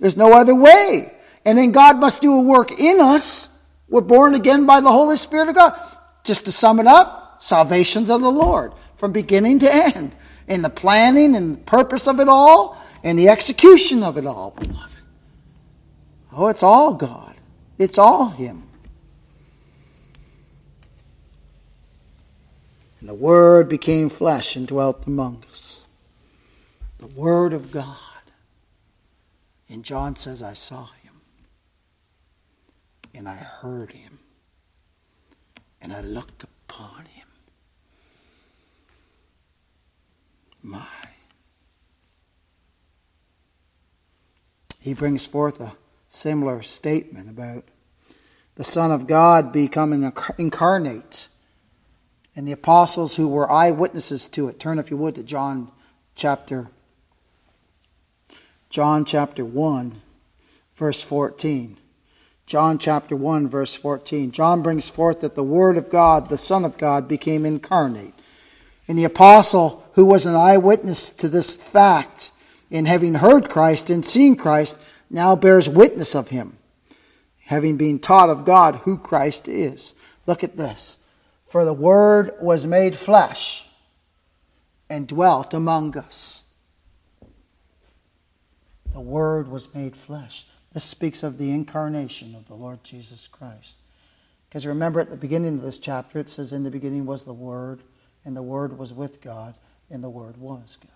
There's 0.00 0.16
no 0.16 0.32
other 0.32 0.54
way. 0.54 1.12
And 1.44 1.58
then 1.58 1.72
God 1.72 1.98
must 1.98 2.20
do 2.20 2.32
a 2.34 2.40
work 2.40 2.72
in 2.72 3.00
us. 3.00 3.62
We're 3.88 4.00
born 4.00 4.34
again 4.34 4.66
by 4.66 4.80
the 4.80 4.90
Holy 4.90 5.16
Spirit 5.16 5.48
of 5.50 5.54
God. 5.54 5.78
Just 6.24 6.46
to 6.46 6.52
sum 6.52 6.80
it 6.80 6.86
up, 6.86 7.42
salvation's 7.42 8.10
of 8.10 8.22
the 8.22 8.30
Lord 8.30 8.72
from 8.96 9.12
beginning 9.12 9.58
to 9.60 9.72
end. 9.72 10.16
In 10.48 10.62
the 10.62 10.70
planning 10.70 11.36
and 11.36 11.64
purpose 11.66 12.06
of 12.06 12.20
it 12.20 12.28
all, 12.28 12.78
and 13.04 13.18
the 13.18 13.28
execution 13.28 14.02
of 14.02 14.16
it 14.16 14.26
all, 14.26 14.52
beloved. 14.58 14.96
Oh, 16.32 16.48
it's 16.48 16.62
all 16.62 16.94
God. 16.94 17.36
It's 17.78 17.98
all 17.98 18.30
Him. 18.30 18.64
And 22.98 23.08
the 23.08 23.14
Word 23.14 23.68
became 23.68 24.08
flesh 24.08 24.56
and 24.56 24.66
dwelt 24.66 25.06
among 25.06 25.44
us. 25.50 25.84
The 26.98 27.06
Word 27.08 27.52
of 27.52 27.70
God. 27.70 27.98
And 29.68 29.84
John 29.84 30.16
says, 30.16 30.42
I 30.42 30.54
saw 30.54 30.86
him. 31.02 31.20
And 33.14 33.28
I 33.28 33.34
heard 33.34 33.92
him. 33.92 34.18
And 35.80 35.92
I 35.92 36.00
looked 36.00 36.44
upon 36.44 37.04
him. 37.06 37.28
My. 40.62 40.86
He 44.84 44.92
brings 44.92 45.24
forth 45.24 45.62
a 45.62 45.72
similar 46.10 46.60
statement 46.60 47.30
about 47.30 47.64
the 48.56 48.64
Son 48.64 48.90
of 48.90 49.06
God 49.06 49.50
becoming 49.50 50.12
incarnate 50.36 51.28
and 52.36 52.46
the 52.46 52.52
apostles 52.52 53.16
who 53.16 53.26
were 53.26 53.50
eyewitnesses 53.50 54.28
to 54.28 54.46
it. 54.48 54.60
Turn, 54.60 54.78
if 54.78 54.90
you 54.90 54.98
would, 54.98 55.14
to 55.14 55.22
John 55.22 55.72
chapter 56.14 56.68
John 58.68 59.06
chapter 59.06 59.42
1, 59.42 60.02
verse 60.76 61.00
14. 61.00 61.78
John 62.44 62.76
chapter 62.76 63.16
1, 63.16 63.48
verse 63.48 63.74
14. 63.74 64.32
John 64.32 64.60
brings 64.60 64.90
forth 64.90 65.22
that 65.22 65.34
the 65.34 65.42
Word 65.42 65.78
of 65.78 65.90
God, 65.90 66.28
the 66.28 66.36
Son 66.36 66.62
of 66.62 66.76
God, 66.76 67.08
became 67.08 67.46
incarnate. 67.46 68.12
And 68.86 68.98
the 68.98 69.04
apostle, 69.04 69.88
who 69.94 70.04
was 70.04 70.26
an 70.26 70.34
eyewitness 70.34 71.08
to 71.08 71.30
this 71.30 71.54
fact, 71.54 72.32
in 72.74 72.86
having 72.86 73.14
heard 73.14 73.48
Christ 73.48 73.88
and 73.88 74.04
seen 74.04 74.34
Christ, 74.34 74.76
now 75.08 75.36
bears 75.36 75.68
witness 75.68 76.16
of 76.16 76.30
him, 76.30 76.58
having 77.44 77.76
been 77.76 78.00
taught 78.00 78.28
of 78.28 78.44
God 78.44 78.80
who 78.82 78.98
Christ 78.98 79.46
is. 79.46 79.94
Look 80.26 80.42
at 80.42 80.56
this. 80.56 80.96
For 81.46 81.64
the 81.64 81.72
Word 81.72 82.32
was 82.40 82.66
made 82.66 82.96
flesh 82.96 83.64
and 84.90 85.06
dwelt 85.06 85.54
among 85.54 85.96
us. 85.96 86.42
The 88.92 89.00
Word 89.00 89.46
was 89.46 89.72
made 89.72 89.94
flesh. 89.94 90.44
This 90.72 90.82
speaks 90.82 91.22
of 91.22 91.38
the 91.38 91.52
incarnation 91.52 92.34
of 92.34 92.48
the 92.48 92.54
Lord 92.54 92.82
Jesus 92.82 93.28
Christ. 93.28 93.78
Because 94.48 94.66
remember 94.66 94.98
at 94.98 95.10
the 95.10 95.16
beginning 95.16 95.54
of 95.54 95.62
this 95.62 95.78
chapter, 95.78 96.18
it 96.18 96.28
says, 96.28 96.52
In 96.52 96.64
the 96.64 96.72
beginning 96.72 97.06
was 97.06 97.24
the 97.24 97.32
Word, 97.32 97.82
and 98.24 98.36
the 98.36 98.42
Word 98.42 98.76
was 98.76 98.92
with 98.92 99.20
God, 99.20 99.54
and 99.88 100.02
the 100.02 100.10
Word 100.10 100.38
was 100.38 100.76
God. 100.80 100.90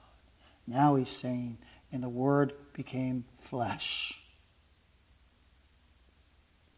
Now 0.67 0.97
he's 0.97 1.09
saying, 1.09 1.57
And 1.93 2.03
the 2.03 2.09
Word 2.09 2.53
became 2.75 3.25
flesh. 3.41 4.21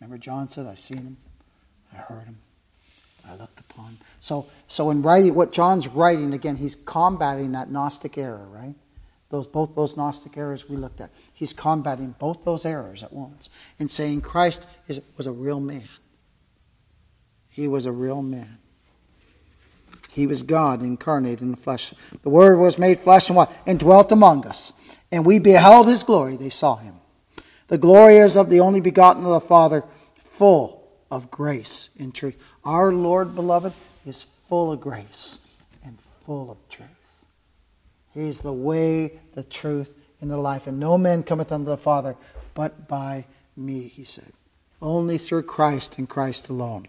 Remember, 0.01 0.19
John 0.19 0.49
said, 0.49 0.67
I 0.67 0.77
seen 0.77 0.99
him, 0.99 1.17
I 1.93 1.97
heard 1.97 2.25
him, 2.25 2.39
I 3.29 3.35
looked 3.37 3.61
upon. 3.61 3.99
So, 4.19 4.47
so 4.67 4.91
in 4.91 5.03
writing, 5.03 5.35
what 5.35 5.53
John's 5.53 5.89
writing, 5.89 6.33
again, 6.33 6.57
he's 6.57 6.75
combating 6.75 7.53
that 7.53 7.71
Gnostic 7.71 8.17
error, 8.17 8.47
right? 8.51 8.75
Those, 9.29 9.47
both 9.47 9.77
those 9.77 9.97
Gnostic 9.97 10.37
errors 10.37 10.69
we 10.69 10.77
looked 10.77 11.01
at. 11.01 11.11
He's 11.33 11.53
combating 11.53 12.15
both 12.19 12.45
those 12.45 12.65
errors 12.65 13.03
at 13.03 13.13
once 13.13 13.49
and 13.79 13.91
saying 13.91 14.23
Christ 14.23 14.67
is, 14.89 15.01
was 15.17 15.27
a 15.27 15.33
real 15.33 15.61
man. 15.61 15.89
He 17.51 17.69
was 17.69 17.87
a 17.87 17.93
real 17.93 18.23
man. 18.23 18.59
He 20.13 20.27
was 20.27 20.43
God 20.43 20.83
incarnate 20.83 21.41
in 21.41 21.53
the 21.53 21.57
flesh. 21.57 21.95
The 22.23 22.31
Word 22.31 22.59
was 22.59 22.79
made 22.79 22.99
flesh 22.99 23.29
and 23.29 23.37
what? 23.37 23.53
And 23.67 23.79
dwelt 23.79 24.11
among 24.11 24.47
us. 24.47 24.73
And 25.13 25.25
we 25.25 25.39
beheld 25.39 25.87
his 25.87 26.03
glory. 26.03 26.37
They 26.37 26.51
saw 26.51 26.77
him. 26.77 26.95
The 27.69 27.79
glory 27.79 28.17
is 28.17 28.37
of 28.37 28.51
the 28.51 28.61
only 28.61 28.81
begotten 28.81 29.25
of 29.25 29.31
the 29.31 29.41
Father, 29.41 29.85
full 30.23 30.89
of 31.11 31.31
grace 31.31 31.91
and 31.99 32.15
truth. 32.15 32.37
Our 32.65 32.93
Lord, 32.93 33.35
beloved, 33.35 33.73
is 34.07 34.27
full 34.49 34.73
of 34.73 34.81
grace 34.81 35.41
and 35.85 35.99
full 36.25 36.51
of 36.51 36.59
truth. 36.69 36.89
He 38.13 38.23
is 38.23 38.41
the 38.41 38.53
way, 38.53 39.21
the 39.35 39.43
truth, 39.43 39.95
and 40.21 40.31
the 40.31 40.37
life. 40.37 40.67
And 40.67 40.79
no 40.79 40.99
man 40.99 41.23
cometh 41.23 41.53
unto 41.53 41.67
the 41.67 41.77
Father 41.77 42.17
but 42.55 42.89
by 42.89 43.27
me, 43.57 43.89
he 43.89 44.05
said. 44.05 44.33
Only 44.83 45.19
through 45.19 45.45
Christ 45.45 45.99
and 45.99 46.09
Christ 46.09 46.49
alone. 46.49 46.87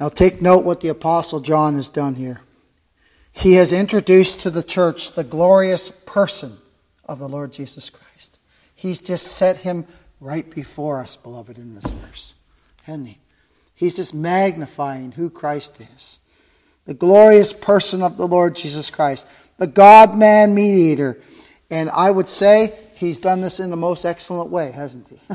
Now 0.00 0.08
take 0.08 0.42
note 0.42 0.64
what 0.64 0.80
the 0.80 0.88
Apostle 0.88 1.40
John 1.40 1.74
has 1.74 1.88
done 1.88 2.14
here. 2.14 2.40
He 3.34 3.54
has 3.54 3.72
introduced 3.72 4.40
to 4.40 4.50
the 4.50 4.62
church 4.62 5.12
the 5.12 5.24
glorious 5.24 5.90
person 5.90 6.56
of 7.04 7.18
the 7.18 7.28
Lord 7.28 7.52
Jesus 7.52 7.90
Christ. 7.90 8.38
He's 8.74 9.00
just 9.00 9.26
set 9.26 9.58
him 9.58 9.86
right 10.20 10.48
before 10.48 11.00
us, 11.00 11.16
beloved, 11.16 11.58
in 11.58 11.74
this 11.74 11.90
verse. 11.90 12.34
Hasn't 12.84 13.08
he? 13.08 13.18
He's 13.74 13.96
just 13.96 14.14
magnifying 14.14 15.12
who 15.12 15.28
Christ 15.28 15.80
is. 15.96 16.20
The 16.86 16.94
glorious 16.94 17.52
person 17.52 18.02
of 18.02 18.16
the 18.16 18.28
Lord 18.28 18.54
Jesus 18.54 18.88
Christ, 18.88 19.26
the 19.58 19.66
God 19.66 20.16
man 20.16 20.54
mediator. 20.54 21.20
And 21.70 21.90
I 21.90 22.10
would 22.10 22.28
say 22.28 22.78
he's 22.96 23.18
done 23.18 23.40
this 23.40 23.58
in 23.58 23.70
the 23.70 23.76
most 23.76 24.04
excellent 24.04 24.50
way, 24.50 24.70
hasn't 24.70 25.08
he? 25.08 25.18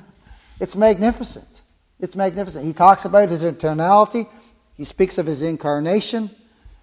it's 0.60 0.76
magnificent. 0.76 1.62
It's 2.00 2.16
magnificent. 2.16 2.66
He 2.66 2.74
talks 2.74 3.04
about 3.04 3.30
his 3.30 3.44
eternality, 3.44 4.28
he 4.78 4.86
speaks 4.86 5.18
of 5.18 5.26
his 5.26 5.42
incarnation, 5.42 6.30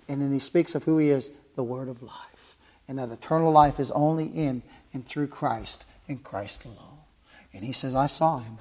and 0.08 0.20
then 0.20 0.32
he 0.32 0.38
speaks 0.38 0.74
of 0.74 0.84
who 0.84 0.98
he 0.98 1.10
is, 1.10 1.30
the 1.54 1.64
Word 1.64 1.88
of 1.88 2.02
life. 2.02 2.56
And 2.88 2.98
that 2.98 3.10
eternal 3.10 3.50
life 3.50 3.80
is 3.80 3.90
only 3.90 4.26
in 4.26 4.62
and 4.92 5.04
through 5.04 5.28
Christ 5.28 5.86
and 6.08 6.22
Christ 6.22 6.64
alone. 6.64 6.98
And 7.52 7.64
he 7.64 7.72
says, 7.72 7.94
I 7.94 8.06
saw 8.06 8.38
him. 8.38 8.58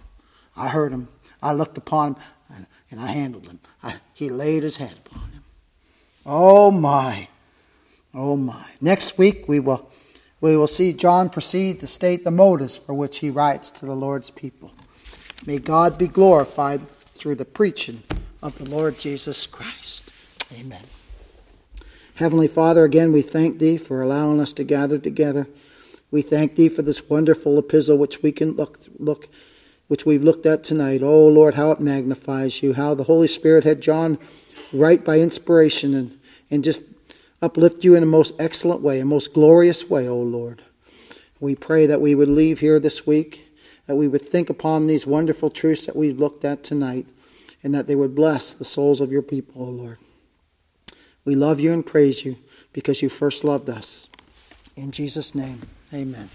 I 0.56 0.70
heard 0.70 0.92
him. 0.92 1.10
I 1.42 1.52
looked 1.52 1.78
upon 1.78 2.16
him 2.16 2.68
and 2.90 3.00
I 3.00 3.08
handled 3.08 3.48
him. 3.48 3.60
I, 3.84 3.96
he 4.14 4.30
laid 4.30 4.64
his 4.64 4.78
hand 4.78 5.00
upon 5.06 5.30
him. 5.32 5.44
Oh 6.26 6.72
my. 6.72 7.28
Oh 8.14 8.36
my. 8.36 8.66
Next 8.82 9.18
week 9.18 9.48
we 9.48 9.60
will 9.60 9.90
we 10.42 10.56
will 10.56 10.68
see 10.68 10.94
John 10.94 11.30
proceed 11.30 11.80
to 11.80 11.88
state 11.88 12.24
the 12.24 12.32
motives 12.32 12.76
for 12.76 12.94
which 12.94 13.20
he 13.20 13.30
writes 13.30 13.72
to 13.72 13.86
the 13.86 13.96
Lord's 13.96 14.30
people. 14.30 14.72
May 15.46 15.60
God 15.60 15.98
be 15.98 16.08
glorified 16.08 16.82
through 17.14 17.36
the 17.36 17.46
preaching 17.46 18.04
of 18.42 18.58
the 18.58 18.70
Lord 18.70 18.98
Jesus 18.98 19.48
Christ. 19.48 20.12
Amen. 20.60 20.84
Heavenly 22.16 22.48
Father, 22.48 22.86
again 22.86 23.12
we 23.12 23.22
thank 23.22 23.60
thee 23.60 23.76
for 23.76 24.02
allowing 24.02 24.40
us 24.40 24.54
to 24.54 24.64
gather 24.64 24.98
together. 24.98 25.48
We 26.12 26.22
thank 26.22 26.56
thee 26.56 26.70
for 26.70 26.82
this 26.82 27.10
wonderful 27.10 27.60
epistle 27.60 27.98
which 27.98 28.24
we 28.24 28.32
can 28.32 28.54
look 28.54 28.80
look 28.98 29.28
which 29.90 30.06
we've 30.06 30.24
looked 30.24 30.46
at 30.46 30.64
tonight. 30.64 31.04
Oh 31.04 31.28
Lord, 31.28 31.56
how 31.56 31.72
it 31.72 31.82
magnifies 31.82 32.64
you, 32.64 32.74
how 32.74 32.94
the 32.94 33.04
Holy 33.04 33.28
Spirit 33.28 33.66
had 33.66 33.82
John 33.82 34.18
write 34.72 35.04
by 35.04 35.20
inspiration 35.20 35.94
and, 35.94 36.18
and 36.50 36.64
just 36.64 36.84
uplift 37.42 37.84
you 37.84 37.96
in 37.96 38.04
a 38.04 38.08
most 38.08 38.34
excellent 38.40 38.80
way, 38.80 39.02
a 39.02 39.06
most 39.06 39.34
glorious 39.34 39.90
way, 39.90 40.08
O 40.08 40.18
Lord. 40.18 40.62
We 41.42 41.54
pray 41.54 41.86
that 41.86 42.00
we 42.00 42.16
would 42.16 42.30
leave 42.30 42.62
here 42.62 42.80
this 42.80 43.06
week, 43.06 43.46
that 43.88 43.98
we 43.98 44.08
would 44.08 44.22
think 44.22 44.50
upon 44.50 44.88
these 44.88 45.06
wonderful 45.06 45.50
truths 45.50 45.86
that 45.86 45.98
we've 45.98 46.18
looked 46.18 46.46
at 46.46 46.64
tonight, 46.64 47.08
and 47.62 47.74
that 47.76 47.88
they 47.88 47.96
would 47.96 48.16
bless 48.16 48.54
the 48.54 48.64
souls 48.64 49.02
of 49.02 49.12
your 49.12 49.22
people, 49.22 49.62
O 49.62 49.66
Lord. 49.66 49.98
We 51.26 51.36
love 51.36 51.60
you 51.60 51.74
and 51.74 51.86
praise 51.86 52.24
you 52.24 52.38
because 52.72 53.02
you 53.02 53.10
first 53.10 53.44
loved 53.44 53.70
us. 53.70 54.08
In 54.76 54.92
Jesus' 54.92 55.34
name, 55.34 55.62
amen. 55.94 56.30